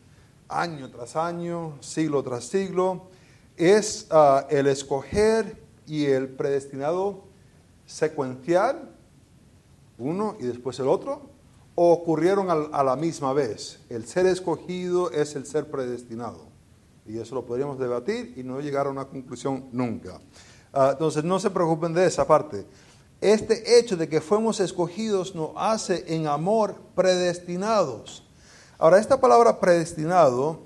año 0.49 0.89
tras 0.89 1.15
año, 1.15 1.77
siglo 1.82 2.23
tras 2.23 2.45
siglo, 2.45 3.03
es 3.56 4.08
ah, 4.10 4.47
el 4.49 4.67
escoger 4.67 5.58
y 5.86 6.06
el 6.06 6.30
predestinado 6.30 7.23
secuencial, 7.86 8.89
uno 9.97 10.36
y 10.39 10.45
después 10.45 10.80
el 10.80 10.88
otro, 10.88 11.30
o 11.75 11.91
ocurrieron 11.93 12.47
a 12.49 12.84
la 12.84 12.95
misma 12.95 13.34
vez. 13.34 13.80
El 13.89 14.08
ser 14.08 14.25
escogido 14.25 15.12
es 15.12 15.36
el 15.36 15.45
ser 15.45 15.69
predestinado. 15.69 16.47
Y 17.06 17.19
eso 17.19 17.36
lo 17.36 17.45
podríamos 17.45 17.77
debatir 17.77 18.34
y 18.36 18.43
no 18.43 18.60
llegar 18.60 18.88
a 18.88 18.89
una 18.89 19.06
conclusión 19.06 19.65
nunca. 19.71 20.19
Ah, 20.79 20.89
entonces, 20.91 21.23
no 21.23 21.39
se 21.39 21.49
preocupen 21.49 21.91
de 21.91 22.05
esa 22.05 22.27
parte. 22.27 22.63
Este 23.19 23.79
hecho 23.79 23.97
de 23.97 24.07
que 24.07 24.21
fuimos 24.21 24.59
escogidos 24.59 25.33
nos 25.33 25.49
hace 25.55 26.03
en 26.13 26.27
amor 26.27 26.75
predestinados. 26.93 28.23
Ahora, 28.77 28.99
esta 28.99 29.19
palabra 29.19 29.59
predestinado 29.59 30.59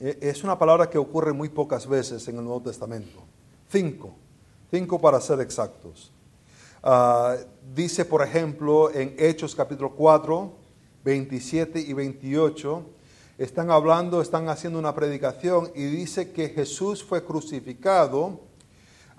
eh, 0.00 0.18
es 0.20 0.42
una 0.42 0.58
palabra 0.58 0.90
que 0.90 0.98
ocurre 0.98 1.32
muy 1.32 1.48
pocas 1.48 1.86
veces 1.86 2.26
en 2.26 2.38
el 2.38 2.44
Nuevo 2.44 2.60
Testamento. 2.62 3.20
Cinco. 3.68 4.16
Cinco 4.68 5.00
para 5.00 5.20
ser 5.20 5.40
exactos. 5.40 6.10
Ah, 6.82 7.36
dice, 7.72 8.04
por 8.04 8.22
ejemplo, 8.22 8.92
en 8.92 9.14
Hechos 9.16 9.54
capítulo 9.54 9.94
4, 9.94 10.52
27 11.04 11.78
y 11.78 11.92
28, 11.92 12.82
están 13.38 13.70
hablando, 13.70 14.22
están 14.22 14.48
haciendo 14.48 14.80
una 14.80 14.92
predicación 14.92 15.70
y 15.76 15.84
dice 15.84 16.32
que 16.32 16.48
Jesús 16.48 17.04
fue 17.04 17.24
crucificado 17.24 18.49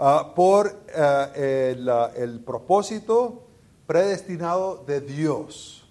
Ah, 0.04 0.34
por 0.36 0.84
eh, 0.96 1.76
el, 2.18 2.40
propósito 2.40 3.44
predestinado 3.86 4.84
de 4.88 5.00
Dios. 5.00 5.88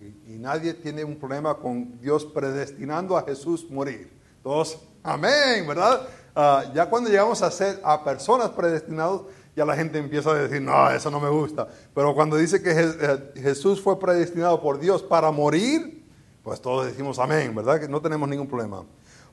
Y, 0.00 0.38
nadie 0.38 0.72
tiene 0.72 1.04
un 1.04 1.16
problema 1.16 1.54
con 1.54 2.00
Dios 2.00 2.24
predestinando 2.24 3.18
a 3.18 3.22
Jesús 3.22 3.66
morir. 3.68 4.10
Todos, 4.42 4.78
amén, 5.02 5.68
¿verdad? 5.68 6.08
Ah, 6.34 6.64
ya 6.74 6.88
cuando 6.88 7.10
llegamos 7.10 7.42
a 7.42 7.50
ser 7.50 7.82
a 7.84 8.02
personas 8.02 8.48
predestinadas, 8.48 9.20
ya 9.54 9.66
la 9.66 9.76
gente 9.76 9.98
empieza 9.98 10.30
a 10.30 10.34
decir, 10.36 10.62
no, 10.62 10.90
eso 10.90 11.10
no 11.10 11.20
me 11.20 11.28
gusta. 11.28 11.68
Pero 11.94 12.14
cuando 12.14 12.38
dice 12.38 12.62
que 12.62 12.70
eh, 12.70 13.32
Jesús 13.34 13.78
fue 13.78 14.00
predestinado 14.00 14.62
por 14.62 14.78
Dios 14.80 15.02
para 15.02 15.30
morir, 15.30 16.02
pues 16.42 16.62
todos 16.62 16.86
decimos 16.86 17.18
amén, 17.18 17.54
¿verdad? 17.54 17.78
Que 17.78 17.88
no 17.88 18.00
tenemos 18.00 18.26
ningún 18.26 18.48
problema. 18.48 18.84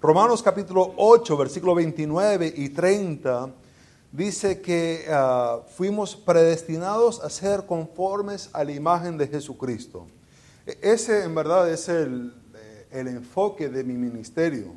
Romanos 0.02 0.44
capítulo 0.44 0.96
8, 0.98 1.38
versículo 1.38 1.76
29 1.76 2.54
y 2.58 2.68
30 2.68 3.52
dice 4.12 4.62
que 4.62 5.06
ah, 5.10 5.62
fuimos 5.76 6.16
predestinados 6.16 7.22
a 7.22 7.30
ser 7.30 7.66
conformes 7.66 8.50
a 8.54 8.64
la 8.64 8.72
imagen 8.72 9.18
de 9.18 9.28
Jesucristo. 9.28 10.08
E, 10.66 10.78
ese 10.82 11.24
en 11.24 11.34
verdad 11.34 11.70
es 11.70 11.88
el, 11.90 12.34
eh, 12.56 12.88
el 12.92 13.08
enfoque 13.08 13.70
de 13.70 13.84
mi 13.84 13.94
ministerio. 13.94 14.74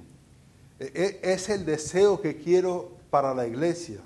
E, 0.78 1.20
e, 1.22 1.32
es 1.32 1.48
el 1.48 1.64
deseo 1.64 2.20
que 2.20 2.36
quiero 2.36 2.92
para 3.10 3.34
la 3.34 3.46
iglesia. 3.46 4.00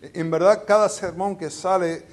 En 0.00 0.30
verdad 0.30 0.64
cada 0.66 0.88
sermón 0.88 1.36
que 1.36 1.50
sale 1.50 2.04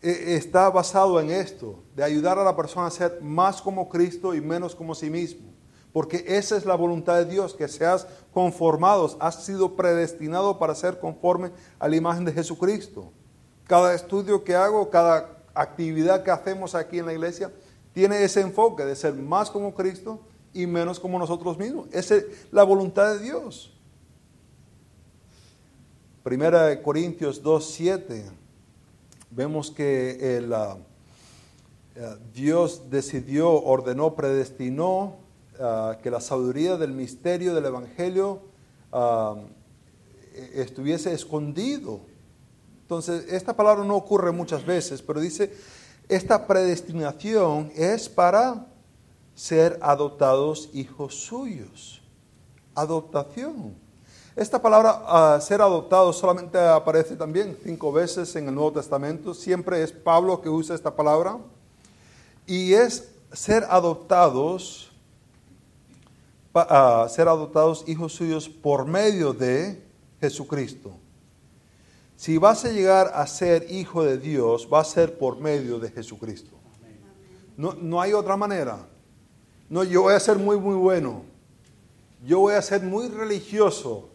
está 0.00 0.68
basado 0.68 1.18
en 1.18 1.30
esto, 1.30 1.82
de 1.96 2.04
ayudar 2.04 2.38
a 2.38 2.44
la 2.44 2.54
persona 2.54 2.86
a 2.86 2.90
ser 2.90 3.22
más 3.22 3.62
como 3.62 3.88
Cristo 3.88 4.34
y 4.34 4.40
menos 4.40 4.74
como 4.74 4.94
sí 4.94 5.08
mismo 5.08 5.53
porque 5.94 6.24
esa 6.26 6.56
es 6.56 6.66
la 6.66 6.74
voluntad 6.74 7.18
de 7.18 7.24
Dios, 7.24 7.54
que 7.54 7.68
seas 7.68 8.08
conformados, 8.32 9.16
has 9.20 9.44
sido 9.44 9.76
predestinado 9.76 10.58
para 10.58 10.74
ser 10.74 10.98
conforme 10.98 11.52
a 11.78 11.86
la 11.86 11.94
imagen 11.94 12.24
de 12.24 12.32
Jesucristo. 12.32 13.12
Cada 13.68 13.94
estudio 13.94 14.42
que 14.42 14.56
hago, 14.56 14.90
cada 14.90 15.38
actividad 15.54 16.24
que 16.24 16.32
hacemos 16.32 16.74
aquí 16.74 16.98
en 16.98 17.06
la 17.06 17.12
iglesia, 17.12 17.52
tiene 17.92 18.24
ese 18.24 18.40
enfoque 18.40 18.84
de 18.84 18.96
ser 18.96 19.14
más 19.14 19.52
como 19.52 19.72
Cristo 19.72 20.18
y 20.52 20.66
menos 20.66 20.98
como 20.98 21.16
nosotros 21.16 21.56
mismos. 21.56 21.86
Esa 21.92 22.16
es 22.16 22.24
la 22.50 22.64
voluntad 22.64 23.14
de 23.14 23.20
Dios. 23.20 23.72
Primera 26.24 26.66
de 26.66 26.82
Corintios 26.82 27.40
2.7, 27.40 28.24
vemos 29.30 29.70
que 29.70 30.38
el, 30.38 30.50
uh, 30.50 30.72
uh, 30.74 32.16
Dios 32.34 32.90
decidió, 32.90 33.62
ordenó, 33.62 34.16
predestinó 34.16 35.22
Ah, 35.60 35.98
que 36.02 36.10
la 36.10 36.20
sabiduría 36.20 36.76
del 36.76 36.90
misterio 36.90 37.54
del 37.54 37.66
Evangelio 37.66 38.42
ah, 38.92 39.36
e-, 40.34 40.62
estuviese 40.62 41.12
escondido. 41.12 42.00
Entonces, 42.82 43.32
esta 43.32 43.54
palabra 43.54 43.84
no 43.84 43.94
ocurre 43.94 44.32
muchas 44.32 44.66
veces, 44.66 45.00
pero 45.00 45.20
dice, 45.20 45.54
esta 46.08 46.48
predestinación 46.48 47.70
es 47.76 48.08
para 48.08 48.66
ser 49.36 49.78
adoptados 49.80 50.70
hijos 50.72 51.14
suyos. 51.14 52.02
Adoptación. 52.74 53.76
Esta 54.34 54.60
palabra 54.60 55.02
ah, 55.06 55.40
ser 55.40 55.62
adoptado 55.62 56.12
solamente 56.12 56.58
aparece 56.58 57.14
también 57.14 57.56
cinco 57.62 57.92
veces 57.92 58.34
en 58.34 58.48
el 58.48 58.56
Nuevo 58.56 58.72
Testamento. 58.72 59.34
Siempre 59.34 59.84
es 59.84 59.92
Pablo 59.92 60.40
que 60.40 60.48
usa 60.48 60.74
esta 60.74 60.96
palabra. 60.96 61.38
Y 62.44 62.74
es 62.74 63.08
ser 63.32 63.64
adoptados, 63.70 64.93
ah, 66.54 67.06
ser 67.08 67.28
adoptados 67.28 67.84
hijos 67.86 68.12
suyos 68.12 68.48
por 68.48 68.86
medio 68.86 69.32
de 69.32 69.82
Jesucristo. 70.20 70.92
Si 72.16 72.38
vas 72.38 72.64
a 72.64 72.70
llegar 72.70 73.10
a 73.14 73.26
ser 73.26 73.66
hijo 73.70 74.04
de 74.04 74.18
Dios, 74.18 74.68
va 74.72 74.80
a 74.80 74.84
ser 74.84 75.18
por 75.18 75.38
medio 75.38 75.78
de 75.78 75.90
Jesucristo. 75.90 76.56
No, 77.56 77.74
no 77.74 78.00
hay 78.00 78.12
otra 78.12 78.36
manera. 78.36 78.86
No, 79.68 79.84
yo 79.84 80.02
voy 80.02 80.14
a 80.14 80.20
ser 80.20 80.38
muy, 80.38 80.58
muy 80.58 80.76
bueno. 80.76 81.22
Yo 82.24 82.40
voy 82.40 82.54
a 82.54 82.62
ser 82.62 82.82
muy 82.82 83.08
religioso 83.08 84.10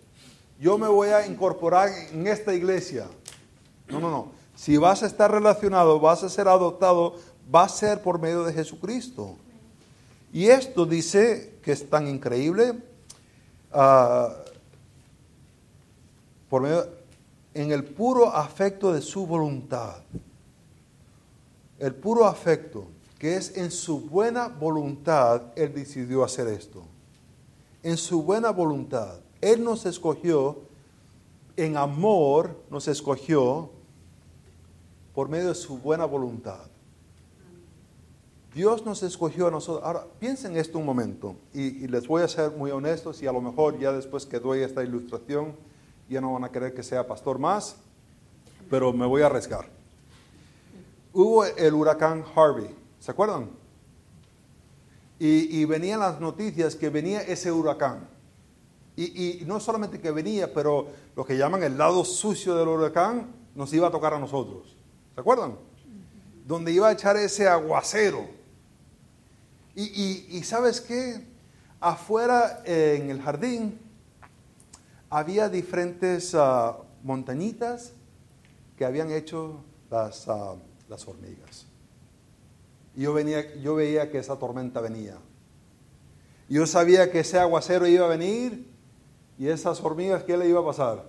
yo 0.59 0.77
me 0.77 0.89
voy 0.89 1.09
a 1.09 1.25
incorporar 1.25 1.89
en 2.11 2.27
esta 2.27 2.53
iglesia. 2.53 3.07
No, 3.87 3.99
no, 4.01 4.11
no. 4.11 4.31
Si 4.55 4.75
vas 4.75 5.03
a 5.03 5.05
estar 5.05 5.31
relacionado, 5.31 6.01
vas 6.01 6.21
a 6.21 6.29
ser 6.29 6.49
adoptado, 6.49 7.15
va 7.53 7.63
a 7.63 7.69
ser 7.69 8.01
por 8.01 8.19
medio 8.19 8.43
de 8.43 8.51
Jesucristo. 8.51 9.37
Y 10.33 10.47
esto 10.47 10.85
dice 10.85 11.48
que 11.61 11.71
es 11.71 11.89
tan 11.89 12.07
increíble, 12.07 12.81
ah, 13.71 14.35
por 16.49 16.61
medio, 16.61 16.87
en 17.53 17.71
el 17.71 17.83
puro 17.83 18.27
afecto 18.29 18.93
de 18.93 19.01
su 19.01 19.25
voluntad. 19.25 19.97
El 21.77 21.95
puro 21.95 22.25
afecto, 22.25 22.87
que 23.17 23.35
es 23.35 23.57
en 23.57 23.71
su 23.71 24.01
buena 24.01 24.47
voluntad, 24.47 25.43
Él 25.55 25.73
decidió 25.73 26.23
hacer 26.23 26.47
esto. 26.47 26.83
En 27.83 27.97
su 27.97 28.23
buena 28.23 28.51
voluntad. 28.51 29.19
Él 29.41 29.63
nos 29.63 29.85
escogió, 29.85 30.59
en 31.55 31.77
amor 31.77 32.63
nos 32.69 32.87
escogió 32.87 33.69
por 35.13 35.29
medio 35.29 35.49
de 35.49 35.55
su 35.55 35.77
buena 35.77 36.05
voluntad. 36.05 36.68
Dios 38.59 38.85
nos 38.85 39.03
escogió 39.03 39.47
a 39.47 39.51
nosotros. 39.51 39.85
Ahora, 39.85 40.05
piensen 40.19 40.57
esto 40.57 40.79
un 40.79 40.85
momento 40.85 41.37
y, 41.53 41.87
les 41.87 42.05
voy 42.05 42.23
a 42.23 42.27
ser 42.27 42.51
muy 42.51 42.71
honestos 42.71 43.23
y 43.23 43.25
a 43.25 43.31
lo 43.31 43.39
mejor 43.39 43.79
ya 43.79 43.93
después 43.93 44.25
que 44.25 44.37
doy 44.37 44.59
esta 44.59 44.83
ilustración 44.83 45.55
ya 46.09 46.19
no 46.19 46.33
van 46.33 46.43
a 46.43 46.51
querer 46.51 46.73
que 46.73 46.83
sea 46.83 47.07
pastor 47.07 47.39
más, 47.39 47.77
pero 48.69 48.91
me 48.91 49.05
voy 49.05 49.21
a 49.21 49.27
arriesgar. 49.27 49.69
Hubo 51.13 51.45
el 51.45 51.73
huracán 51.73 52.25
Harvey, 52.35 52.75
¿se 52.99 53.11
acuerdan? 53.11 53.49
Y, 55.19 55.61
y 55.61 55.63
venían 55.63 56.01
las 56.01 56.19
noticias 56.19 56.75
que 56.75 56.89
venía 56.89 57.21
ese 57.21 57.53
huracán. 57.53 58.09
Y, 58.97 59.41
no 59.45 59.61
solamente 59.61 60.01
que 60.01 60.11
venía, 60.11 60.53
pero 60.53 60.89
lo 61.15 61.25
que 61.25 61.37
llaman 61.37 61.63
el 61.63 61.77
lado 61.77 62.03
sucio 62.03 62.57
del 62.57 62.67
huracán 62.67 63.33
nos 63.55 63.71
iba 63.71 63.87
a 63.87 63.91
tocar 63.91 64.15
a 64.15 64.19
nosotros. 64.19 64.75
¿Se 65.15 65.21
acuerdan? 65.21 65.55
Donde 66.45 66.73
iba 66.73 66.89
a 66.89 66.91
echar 66.91 67.15
ese 67.15 67.47
aguacero. 67.47 68.37
Y, 69.81 70.43
sabes 70.43 70.81
qué? 70.81 71.27
Afuera 71.79 72.61
en 72.65 73.09
el 73.09 73.21
jardín 73.21 73.79
había 75.09 75.47
diferentes 75.47 76.33
uh, 76.33 76.73
montañitas 77.03 77.93
que 78.77 78.83
habían 78.83 79.11
hecho 79.11 79.63
las, 79.89 80.27
uh, 80.27 80.57
las 80.89 81.07
hormigas. 81.07 81.65
Y 82.95 83.03
yo, 83.03 83.13
venía, 83.13 83.55
yo 83.55 83.75
veía 83.75 84.11
que 84.11 84.17
esa 84.17 84.37
tormenta 84.37 84.81
venía. 84.81 85.17
Yo 86.49 86.67
sabía 86.67 87.11
que 87.11 87.21
ese 87.21 87.39
aguacero 87.39 87.87
iba 87.87 88.05
a 88.05 88.09
venir 88.09 88.69
¿Y 89.39 89.47
esas 89.47 89.81
hormigas 89.81 90.23
qué 90.23 90.35
le 90.35 90.49
iba 90.49 90.59
a 90.59 90.65
pasar? 90.65 91.05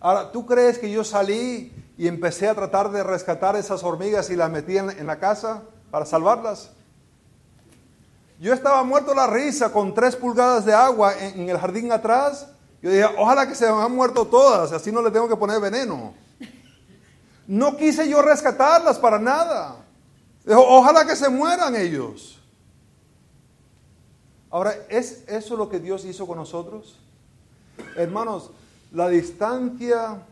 Ahora, 0.00 0.32
¿tú 0.32 0.44
crees 0.44 0.76
que 0.76 0.90
yo 0.90 1.04
salí 1.04 1.72
y 1.96 2.08
empecé 2.08 2.48
a 2.48 2.54
tratar 2.56 2.90
de 2.90 3.04
rescatar 3.04 3.54
esas 3.54 3.84
hormigas 3.84 4.28
y 4.30 4.34
las 4.34 4.50
metí 4.50 4.76
en, 4.76 5.06
la 5.06 5.20
casa 5.20 5.62
para 5.92 6.06
salvarlas? 6.06 6.70
Yo 8.40 8.52
estaba 8.52 8.82
muerto 8.82 9.14
la 9.14 9.28
risa 9.28 9.70
con 9.72 9.94
tres 9.94 10.16
pulgadas 10.16 10.64
de 10.64 10.72
agua 10.72 11.16
en, 11.16 11.48
el 11.48 11.58
jardín 11.58 11.92
atrás. 11.92 12.48
Yo 12.80 12.90
dije, 12.90 13.04
ojalá 13.16 13.46
que 13.46 13.54
se 13.54 13.70
me 13.70 13.80
han 13.80 13.94
muerto 13.94 14.26
todas, 14.26 14.72
así 14.72 14.90
no 14.90 15.02
le 15.02 15.12
tengo 15.12 15.28
que 15.28 15.36
poner 15.36 15.60
veneno. 15.60 16.14
No 17.46 17.76
quise 17.76 18.08
yo 18.08 18.22
rescatarlas 18.22 18.98
para 18.98 19.18
nada. 19.18 19.76
Dijo, 20.44 20.60
ojalá 20.60 21.04
que 21.06 21.14
se 21.14 21.28
mueran 21.28 21.76
ellos. 21.76 22.40
Ahora, 24.50 24.74
¿es 24.88 25.22
eso 25.28 25.56
lo 25.56 25.68
que 25.68 25.78
Dios 25.78 26.04
hizo 26.04 26.26
con 26.26 26.38
nosotros? 26.38 26.96
Hermanos, 27.96 28.50
la 28.90 29.08
distancia 29.08 30.22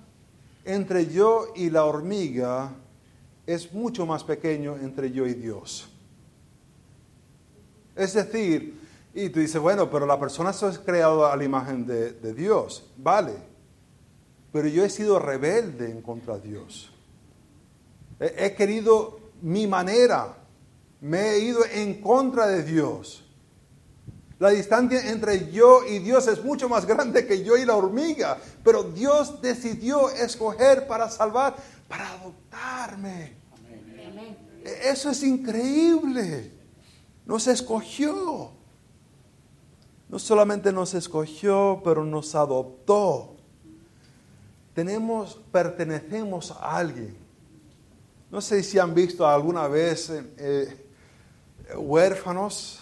entre 0.65 1.07
yo 1.07 1.49
y 1.55 1.71
la 1.71 1.85
hormiga 1.85 2.71
es 3.47 3.73
mucho 3.73 4.07
más 4.07 4.25
pequeño 4.25 4.77
entre 4.77 5.11
yo 5.11 5.27
y 5.27 5.35
Dios. 5.35 5.89
Es 7.97 8.15
decir, 8.15 8.81
y 9.13 9.29
tú 9.29 9.41
dices, 9.41 9.61
bueno, 9.61 9.91
pero 9.91 10.07
la 10.07 10.19
persona 10.19 10.51
es 10.51 10.79
creada 10.79 11.33
a 11.33 11.37
la 11.37 11.45
imagen 11.45 11.87
de, 11.87 12.13
de 12.13 12.35
Dios, 12.35 12.91
vale, 12.97 13.35
pero 14.53 14.69
yo 14.69 14.85
he 14.85 14.91
sido 14.91 15.19
rebelde 15.19 15.91
en 15.91 16.01
contra 16.03 16.39
de 16.39 16.49
Dios. 16.49 16.93
He, 18.19 18.47
he 18.47 18.55
querido 18.55 19.21
mi 19.43 19.67
manera, 19.67 20.37
me 21.01 21.31
he 21.31 21.39
ido 21.41 21.61
en 21.65 22.01
contra 22.01 22.47
de 22.47 22.63
Dios. 22.63 23.25
La 24.41 24.49
distancia 24.49 25.11
entre 25.11 25.51
yo 25.53 25.85
y 25.87 25.99
Dios 25.99 26.27
es 26.27 26.43
mucho 26.43 26.67
más 26.67 26.87
grande 26.87 27.27
que 27.27 27.45
yo 27.45 27.59
y 27.59 27.67
la 27.67 27.77
hormiga. 27.77 28.39
Pero 28.65 28.85
Dios 28.85 29.43
decidió 29.43 30.09
escoger 30.09 30.87
para 30.87 31.11
salvar, 31.11 31.57
para 31.91 32.13
adoptarme. 32.13 33.35
E-, 34.65 34.91
eso 34.91 35.11
es 35.11 35.23
increíble. 35.25 36.53
Nos 37.27 37.49
escogió. 37.49 38.53
No 40.09 40.19
solamente 40.19 40.73
nos 40.73 40.95
escogió, 40.95 41.83
pero 41.85 42.05
nos 42.05 42.35
adoptó. 42.35 43.37
Tenemos, 44.73 45.39
pertenecemos 45.53 46.53
a 46.53 46.77
alguien. 46.77 47.17
No 48.31 48.41
sé 48.41 48.63
si 48.63 48.79
han 48.79 48.95
visto 48.95 49.27
alguna 49.27 49.67
vez 49.67 50.11
eh, 50.11 50.87
huérfanos 51.77 52.81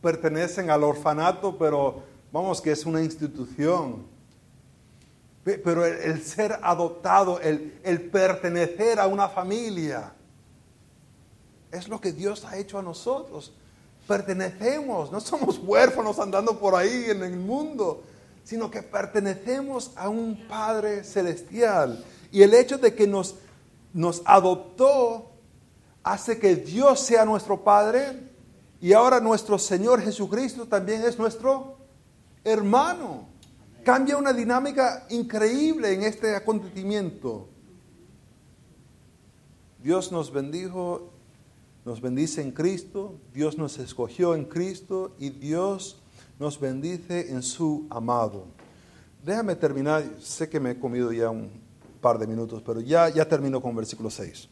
pertenecen 0.00 0.70
al 0.70 0.82
orfanato, 0.82 1.58
pero 1.58 2.02
vamos 2.32 2.62
que 2.62 2.72
es 2.72 2.86
una 2.86 3.02
institución. 3.02 4.06
Pero 5.44 5.86
el, 5.86 6.22
ser 6.22 6.58
adoptado, 6.62 7.40
el, 7.40 7.78
el, 7.82 8.10
pertenecer 8.10 9.00
a 9.00 9.06
una 9.06 9.28
familia, 9.28 10.12
es 11.72 11.88
lo 11.88 12.00
que 12.00 12.12
Dios 12.12 12.44
ha 12.44 12.58
hecho 12.58 12.78
a 12.78 12.82
nosotros. 12.82 13.52
Pertenecemos, 14.06 15.10
no 15.10 15.20
somos 15.20 15.58
huérfanos 15.58 16.18
andando 16.18 16.58
por 16.58 16.74
ahí 16.74 17.06
en 17.08 17.22
el 17.22 17.36
mundo, 17.36 18.02
sino 18.44 18.70
que 18.70 18.82
pertenecemos 18.82 19.92
a 19.96 20.08
un 20.08 20.46
Padre 20.46 21.04
celestial. 21.04 22.04
Y 22.30 22.42
el 22.42 22.52
hecho 22.52 22.76
de 22.76 22.94
que 22.94 23.06
nos, 23.06 23.36
nos 23.94 24.22
adoptó 24.24 25.30
hace 26.02 26.38
que 26.38 26.56
Dios 26.56 27.00
sea 27.00 27.24
nuestro 27.24 27.62
Padre 27.62 28.28
y 28.80 28.92
ahora 28.92 29.20
nuestro 29.20 29.58
Señor 29.58 30.02
Jesucristo 30.02 30.66
también 30.66 31.02
es 31.02 31.18
nuestro 31.18 31.76
hermano. 32.44 33.29
Cambia 33.84 34.16
una 34.16 34.32
dinámica 34.32 35.06
increíble 35.10 35.92
en 35.92 36.02
este 36.02 36.36
acontecimiento. 36.36 37.48
Dios 39.82 40.12
nos 40.12 40.32
bendijo, 40.32 41.10
nos 41.84 42.00
bendice 42.00 42.42
en 42.42 42.52
Cristo, 42.52 43.18
Dios 43.32 43.56
nos 43.56 43.78
escogió 43.78 44.34
en 44.34 44.44
Cristo 44.44 45.14
y 45.18 45.30
Dios 45.30 46.02
nos 46.38 46.60
bendice 46.60 47.30
en 47.32 47.42
su 47.42 47.86
amado. 47.90 48.44
Déjame 49.24 49.56
terminar, 49.56 50.04
sé 50.20 50.48
que 50.48 50.60
me 50.60 50.72
he 50.72 50.78
comido 50.78 51.12
ya 51.12 51.30
un 51.30 51.50
par 52.00 52.18
de 52.18 52.26
minutos, 52.26 52.62
pero 52.64 52.80
ya, 52.80 53.08
ya 53.08 53.26
termino 53.26 53.60
con 53.60 53.74
versículo 53.74 54.10
6 54.10 54.48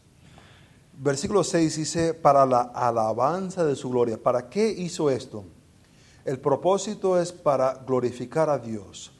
versículo 0.99 1.43
6 1.43 1.77
dice, 1.77 2.13
para 2.13 2.45
la 2.45 2.61
alabanza 2.61 3.65
de 3.65 3.75
su 3.75 3.89
gloria. 3.89 4.21
¿Para 4.21 4.49
qué 4.49 4.69
hizo 4.69 5.09
esto? 5.09 5.45
El 6.25 6.39
propósito 6.39 7.19
es 7.19 7.31
para 7.31 7.73
glorificar 7.87 8.49
a 8.49 8.59
Dios, 8.59 9.11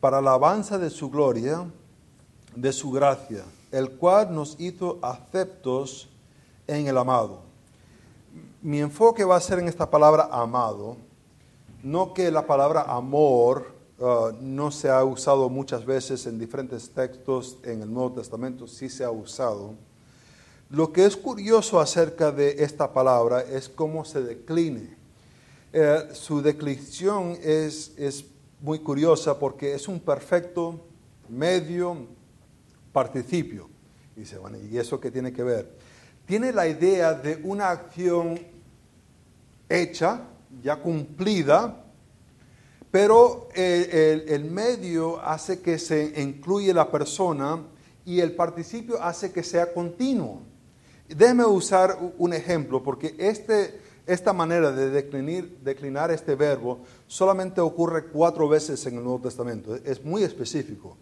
para 0.00 0.20
la 0.20 0.30
alabanza 0.30 0.78
de 0.78 0.90
su 0.90 1.10
gloria, 1.10 1.64
de 2.54 2.72
su 2.72 2.90
gracia, 2.90 3.44
el 3.70 3.90
cual 3.92 4.34
nos 4.34 4.56
hizo 4.58 4.98
aceptos 5.02 6.08
en 6.66 6.86
el 6.86 6.96
amado. 6.96 7.40
Mi 8.62 8.80
enfoque 8.80 9.24
va 9.24 9.36
a 9.36 9.40
ser 9.40 9.58
en 9.58 9.68
esta 9.68 9.90
palabra 9.90 10.28
amado, 10.30 10.96
no 11.82 12.12
que 12.12 12.30
la 12.30 12.46
palabra 12.46 12.82
amor 12.82 13.74
uh, 13.98 14.32
no 14.40 14.70
se 14.70 14.90
ha 14.90 15.04
usado 15.04 15.48
muchas 15.48 15.84
veces 15.84 16.26
en 16.26 16.38
diferentes 16.38 16.90
textos 16.90 17.58
en 17.62 17.82
el 17.82 17.92
Nuevo 17.92 18.12
Testamento, 18.12 18.66
sí 18.66 18.88
se 18.88 19.04
ha 19.04 19.10
usado 19.10 19.74
lo 20.70 20.92
que 20.92 21.06
es 21.06 21.16
curioso 21.16 21.80
acerca 21.80 22.30
de 22.30 22.62
esta 22.62 22.92
palabra 22.92 23.40
es 23.40 23.70
cómo 23.70 24.04
se 24.04 24.20
decline. 24.20 24.96
Eh, 25.72 26.08
su 26.12 26.42
declinación 26.42 27.38
es, 27.42 27.92
es 27.96 28.24
muy 28.60 28.80
curiosa 28.80 29.38
porque 29.38 29.74
es 29.74 29.88
un 29.88 30.00
perfecto 30.00 30.80
medio 31.28 32.06
participio. 32.92 33.68
Y 34.16 34.20
dice, 34.20 34.38
bueno, 34.38 34.58
¿y 34.58 34.78
eso 34.78 35.00
qué 35.00 35.10
tiene 35.10 35.32
que 35.32 35.42
ver? 35.42 35.70
Tiene 36.26 36.52
la 36.52 36.66
idea 36.68 37.14
de 37.14 37.40
una 37.44 37.70
acción 37.70 38.38
hecha, 39.68 40.22
ya 40.62 40.76
cumplida, 40.76 41.84
pero 42.90 43.48
el, 43.54 44.24
el, 44.28 44.44
medio 44.44 45.20
hace 45.20 45.60
que 45.60 45.78
se 45.78 46.20
incluye 46.20 46.72
la 46.72 46.90
persona 46.90 47.62
y 48.04 48.20
el 48.20 48.32
participio 48.32 49.02
hace 49.02 49.30
que 49.30 49.42
sea 49.42 49.72
continuo. 49.72 50.40
Déjeme 51.06 51.44
usar 51.44 51.98
un 52.18 52.32
ejemplo, 52.32 52.82
porque 52.82 53.14
este, 53.18 53.78
esta 54.08 54.32
manera 54.32 54.72
de 54.72 54.90
declinar, 54.90 56.10
este 56.10 56.34
verbo 56.34 56.80
solamente 57.06 57.60
ocurre 57.60 58.06
cuatro 58.06 58.48
veces 58.48 58.84
en 58.86 58.96
el 58.96 59.04
Nuevo 59.04 59.20
Testamento. 59.20 59.76
Es 59.84 60.02
muy 60.02 60.22
específico. 60.22 60.96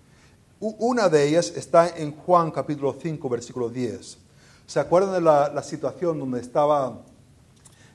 Una 0.59 1.09
de 1.09 1.29
ellas 1.29 1.53
está 1.55 1.97
en 1.97 2.13
Juan 2.13 2.51
capítulo 2.51 2.97
5, 3.01 3.29
versículo 3.29 3.69
10. 3.69 4.19
¿Se 4.67 4.81
acuerdan 4.81 5.13
de 5.13 5.21
la, 5.21 5.63
situación 5.63 6.19
donde 6.19 6.41
estaba 6.41 7.03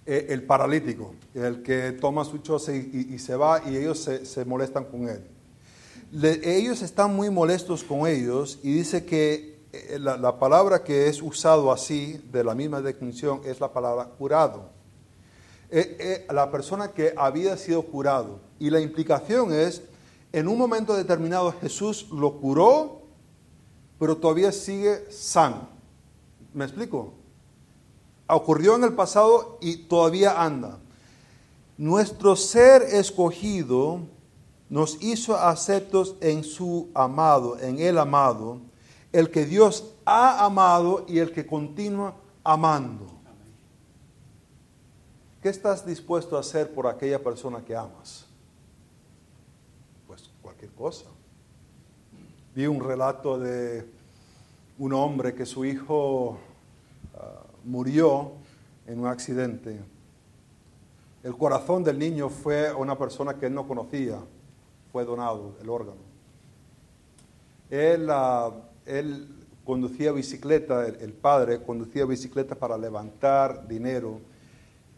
eh, 0.05 0.28
el 0.30 0.43
paralítico, 0.43 1.14
el 1.34 1.62
que 1.62 1.91
toma 1.91 2.24
su 2.24 2.38
choza 2.38 2.74
y, 2.74 3.20
se 3.20 3.36
va 3.36 3.62
y 3.70 3.76
ellos 3.76 4.09
se, 4.24 4.45
molestan 4.45 4.86
con 4.86 5.09
él? 5.09 5.24
ellos 6.43 6.82
están 6.82 7.14
muy 7.16 7.30
molestos 7.30 7.84
con 7.84 8.07
ellos 8.07 8.59
y 8.64 8.74
dice 8.74 9.05
que 9.05 9.59
eh, 9.74 9.99
la, 9.99 10.39
palabra 10.39 10.84
que 10.84 11.07
es 11.07 11.22
usado 11.22 11.72
así, 11.72 12.22
de 12.32 12.43
la 12.43 12.55
misma 12.55 12.82
definición, 12.82 13.41
es 13.43 13.59
la 13.59 13.72
palabra 13.72 14.05
curado. 14.05 14.80
Eh, 15.74 16.28
la 16.30 16.51
persona 16.51 16.91
que 16.91 17.13
había 17.15 17.55
sido 17.55 17.82
curado. 17.84 18.39
Y 18.59 18.69
la 18.69 18.82
implicación 18.82 19.53
es 19.53 19.82
en 20.34 20.47
un 20.47 20.57
momento 20.57 20.95
determinado 20.95 21.53
Jesús 21.61 22.07
lo 22.11 22.39
curó, 22.39 23.01
pero 23.97 24.17
todavía 24.17 24.51
sigue 24.51 25.09
sano. 25.09 25.69
¿Me 26.53 26.65
explico? 26.65 27.13
Ocurrió 28.28 28.76
en 28.76 28.84
el 28.84 28.93
pasado 28.93 29.57
y 29.61 29.78
todavía 29.88 30.41
anda. 30.41 30.80
Nuestro 31.78 32.36
ser 32.36 32.82
escogido 32.82 33.99
nos 34.69 35.01
hizo 35.01 35.36
aceptos 35.36 36.15
en 36.22 36.43
su 36.43 36.89
amado, 36.93 37.59
en 37.59 37.80
el 37.80 37.97
amado, 37.97 38.59
el 39.11 39.30
que 39.32 39.45
Dios 39.45 39.93
ha 40.05 40.45
amado 40.45 41.05
y 41.07 41.19
el 41.19 41.34
que 41.34 41.45
continúa 41.45 42.15
amando. 42.43 43.11
¿Qué 45.42 45.50
estás 45.50 45.86
dispuesto 45.86 46.38
a 46.38 46.42
hacer 46.42 46.74
por 46.74 46.88
aquella 46.88 47.22
persona 47.22 47.64
que 47.64 47.76
amas? 47.76 48.28
cosa. 50.82 51.06
Vi 52.56 52.66
un 52.66 52.80
relato 52.80 53.38
de 53.38 53.86
un 54.80 54.94
hombre 54.94 55.36
que 55.36 55.46
su 55.46 55.64
hijo 55.64 56.38
ah, 57.16 57.44
murió 57.64 58.32
en 58.88 59.00
un 59.00 59.06
accidente. 59.06 59.80
El 61.24 61.38
corazón 61.38 61.84
del 61.84 62.00
niño 62.00 62.30
fue 62.30 62.70
a 62.70 62.76
una 62.76 62.98
persona 62.98 63.36
que 63.36 63.46
él 63.46 63.54
no 63.54 63.68
conocía, 63.68 64.18
fue 64.92 65.06
donado 65.06 65.56
el 65.62 65.70
órgano. 65.70 66.02
Él, 67.70 68.08
ah, 68.10 68.52
él 68.88 69.28
conducía 69.64 70.12
bicicleta, 70.12 70.88
el, 70.88 71.14
padre 71.14 71.62
conducía 71.62 72.06
bicicleta 72.06 72.56
para 72.56 72.76
levantar 72.76 73.68
dinero, 73.68 74.20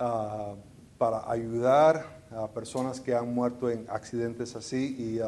ah, 0.04 0.56
para 0.97 1.30
ayudar 1.32 2.24
a 2.32 2.47
personas 2.47 2.99
que 2.99 3.16
han 3.16 3.34
muerto 3.34 3.70
en 3.70 3.86
accidentes 3.89 4.56
así 4.56 4.95
y 4.97 5.22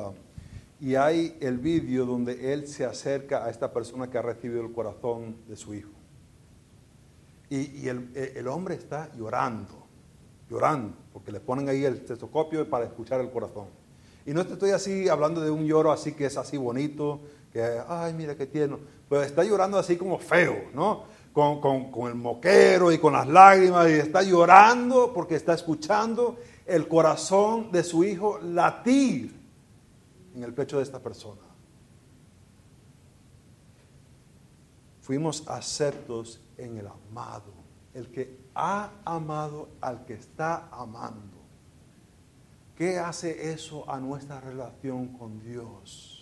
y 0.80 0.96
hay 0.96 1.38
el 1.40 1.58
vídeo 1.58 2.06
donde 2.06 2.54
él 2.54 2.68
se 2.68 2.86
acerca 2.86 3.46
a 3.46 3.50
esta 3.50 3.72
persona 3.72 4.10
que 4.10 4.18
ha 4.18 4.22
recibido 4.22 4.62
el 4.62 4.74
corazón 4.74 5.38
de 5.48 5.56
su 5.56 5.74
hijo. 5.74 5.92
Y, 7.50 7.88
el, 7.88 8.48
hombre 8.48 8.76
está 8.76 9.10
llorando, 9.16 9.88
llorando, 10.50 10.98
porque 11.14 11.32
le 11.32 11.40
ponen 11.40 11.70
ahí 11.70 11.86
el 11.86 12.04
tetoscopio 12.04 12.70
para 12.70 12.86
escuchar 12.86 13.22
el 13.22 13.30
corazón. 13.30 13.68
Y 14.26 14.34
no 14.34 14.42
estoy 14.42 14.72
así 14.72 15.08
hablando 15.08 15.42
de 15.42 15.52
un 15.52 15.66
lloro 15.66 15.92
así 15.92 16.12
que 16.12 16.26
es 16.26 16.38
así 16.38 16.58
bonito, 16.58 17.22
que, 17.54 17.64
ay, 17.88 18.14
mira 18.14 18.36
qué 18.36 18.46
tierno. 18.46 18.80
Pero 19.08 19.22
está 19.22 19.44
llorando 19.44 19.78
así 19.78 19.96
como 19.96 20.18
feo, 20.20 20.70
¿no? 20.74 21.04
Con, 21.36 21.92
con, 21.92 22.08
el 22.08 22.16
moquero 22.16 22.94
y 22.94 22.98
con 22.98 23.12
las 23.12 23.28
lágrimas, 23.28 23.90
y 23.90 23.94
está 23.96 24.24
llorando 24.24 25.12
porque 25.14 25.36
está 25.36 25.54
escuchando 25.54 26.38
el 26.66 26.88
corazón 26.88 27.74
de 27.74 27.84
su 27.84 28.06
hijo 28.06 28.40
latir 28.40 29.38
en 30.34 30.44
el 30.44 30.54
pecho 30.54 30.78
de 30.78 30.84
esta 30.84 31.00
persona. 31.00 31.42
Fuimos 35.02 35.46
aceptos 35.48 36.40
en 36.58 36.78
el 36.78 36.88
amado, 36.88 37.54
el 37.94 38.10
que 38.10 38.40
ha 38.56 38.92
amado 39.04 39.68
al 39.82 40.06
que 40.06 40.14
está 40.14 40.70
amando. 40.72 41.36
¿Qué 42.76 42.98
hace 42.98 43.52
eso 43.52 43.90
a 43.90 44.00
nuestra 44.00 44.40
relación 44.40 45.10
con 45.10 45.40
Dios? 45.42 46.16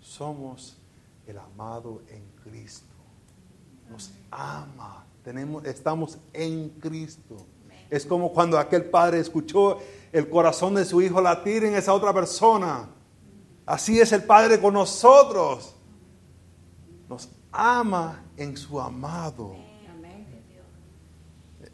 Somos 0.00 0.78
el 1.26 1.38
amado 1.38 2.02
en 2.08 2.24
Cristo. 2.42 2.89
Nos 3.90 4.12
ama. 4.30 5.04
Tenemos, 5.24 5.64
estamos 5.64 6.18
en 6.32 6.70
Cristo. 6.80 7.46
Es 7.90 8.06
como 8.06 8.32
cuando 8.32 8.58
aquel 8.58 8.84
padre 8.84 9.18
escuchó 9.18 9.78
el 10.12 10.28
corazón 10.28 10.74
de 10.74 10.84
su 10.84 11.02
hijo 11.02 11.20
latir 11.20 11.64
en 11.64 11.74
esa 11.74 11.92
otra 11.92 12.12
persona. 12.14 12.88
Así 13.66 14.00
es 14.00 14.12
el 14.12 14.24
Padre 14.24 14.60
con 14.60 14.74
nosotros. 14.74 15.74
Nos 17.08 17.28
ama 17.52 18.24
en 18.36 18.56
su 18.56 18.80
amado. 18.80 19.56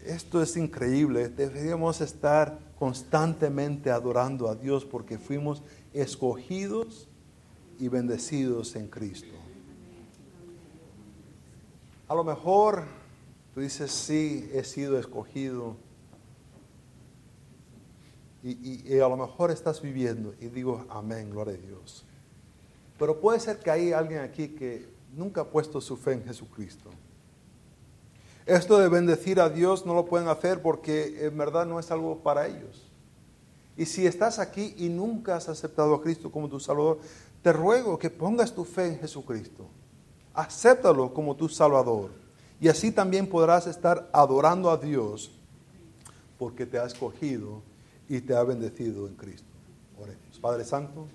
Esto 0.04 0.40
es 0.40 0.56
increíble. 0.56 1.28
Deberíamos 1.28 2.00
estar 2.00 2.58
constantemente 2.78 3.90
adorando 3.90 4.48
a 4.48 4.54
Dios 4.54 4.84
porque 4.84 5.18
fuimos 5.18 5.62
escogidos 5.92 7.08
y 7.78 7.88
bendecidos 7.88 8.76
en 8.76 8.88
Cristo. 8.88 9.45
A 12.08 12.14
lo 12.14 12.22
mejor 12.22 12.84
tú 13.54 13.60
dices, 13.60 13.90
sí, 13.90 14.48
he 14.52 14.62
sido 14.62 14.98
escogido 14.98 15.76
y, 18.44 18.98
a 19.00 19.08
lo 19.08 19.16
mejor 19.16 19.50
estás 19.50 19.82
viviendo 19.82 20.32
y 20.40 20.46
digo, 20.46 20.84
amén, 20.88 21.30
gloria 21.30 21.54
a 21.54 21.56
Dios. 21.56 22.04
Pero 22.96 23.20
puede 23.20 23.40
ser 23.40 23.58
que 23.58 23.70
hay 23.70 23.92
alguien 23.92 24.20
aquí 24.20 24.48
que 24.48 24.88
nunca 25.16 25.40
ha 25.40 25.44
puesto 25.44 25.80
su 25.80 25.96
fe 25.96 26.12
en 26.12 26.24
Jesucristo. 26.24 26.90
Esto 28.46 28.78
de 28.78 28.88
bendecir 28.88 29.40
a 29.40 29.48
Dios 29.48 29.84
no 29.84 29.94
lo 29.94 30.06
pueden 30.06 30.28
hacer 30.28 30.62
porque 30.62 31.26
en 31.26 31.36
verdad 31.36 31.66
no 31.66 31.80
es 31.80 31.90
algo 31.90 32.18
para 32.18 32.46
ellos. 32.46 32.86
Y 33.76 33.84
si 33.86 34.06
estás 34.06 34.38
aquí 34.38 34.74
y 34.78 34.88
nunca 34.88 35.36
has 35.36 35.48
aceptado 35.48 35.94
a 35.94 36.02
Cristo 36.02 36.30
como 36.30 36.48
tu 36.48 36.60
Salvador, 36.60 37.00
te 37.42 37.52
ruego 37.52 37.98
que 37.98 38.10
pongas 38.10 38.54
tu 38.54 38.64
fe 38.64 38.86
en 38.86 38.98
Jesucristo. 39.00 39.66
Acéptalo 40.36 41.12
como 41.12 41.34
tu 41.34 41.48
Salvador. 41.48 42.10
Y 42.60 42.68
así 42.68 42.92
también 42.92 43.26
podrás 43.26 43.66
estar 43.66 44.08
adorando 44.12 44.70
a 44.70 44.76
Dios 44.76 45.30
porque 46.38 46.66
te 46.66 46.78
ha 46.78 46.84
escogido 46.84 47.62
y 48.08 48.20
te 48.20 48.36
ha 48.36 48.42
bendecido 48.42 49.06
en 49.06 49.14
Cristo. 49.14 49.46
Oremos. 49.98 50.38
Padre 50.40 50.64
Santo, 50.64 51.06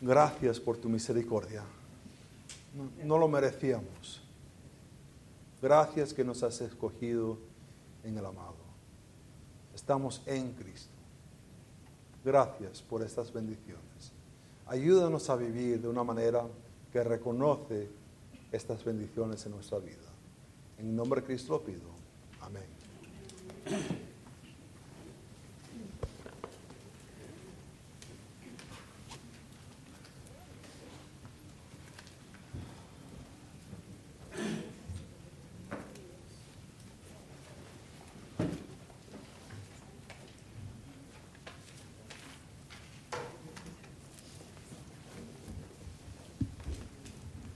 gracias 0.00 0.58
por 0.60 0.76
tu 0.76 0.88
misericordia. 0.88 1.62
No, 3.04 3.18
lo 3.18 3.28
merecíamos. 3.28 4.20
Gracias 5.62 6.14
que 6.14 6.24
nos 6.24 6.42
has 6.42 6.60
escogido 6.60 7.38
en 8.04 8.16
el 8.16 8.24
amado. 8.24 8.54
Estamos 9.74 10.22
en 10.26 10.52
Cristo. 10.52 10.90
Gracias 12.24 12.82
por 12.82 13.02
estas 13.02 13.32
bendiciones. 13.32 14.12
Ayúdanos 14.66 15.28
a 15.30 15.36
vivir 15.36 15.80
de 15.80 15.88
una 15.88 16.04
manera 16.04 16.44
que 16.92 17.04
reconoce 17.04 17.88
estas 18.52 18.84
bendiciones 18.84 19.44
en 19.46 19.52
nuestra 19.52 19.78
vida. 19.78 19.96
En 20.78 20.94
nombre 20.96 21.20
de 21.20 21.26
Cristo 21.26 21.54
lo 21.54 21.62
pido. 21.62 21.90
Amén. 22.40 24.00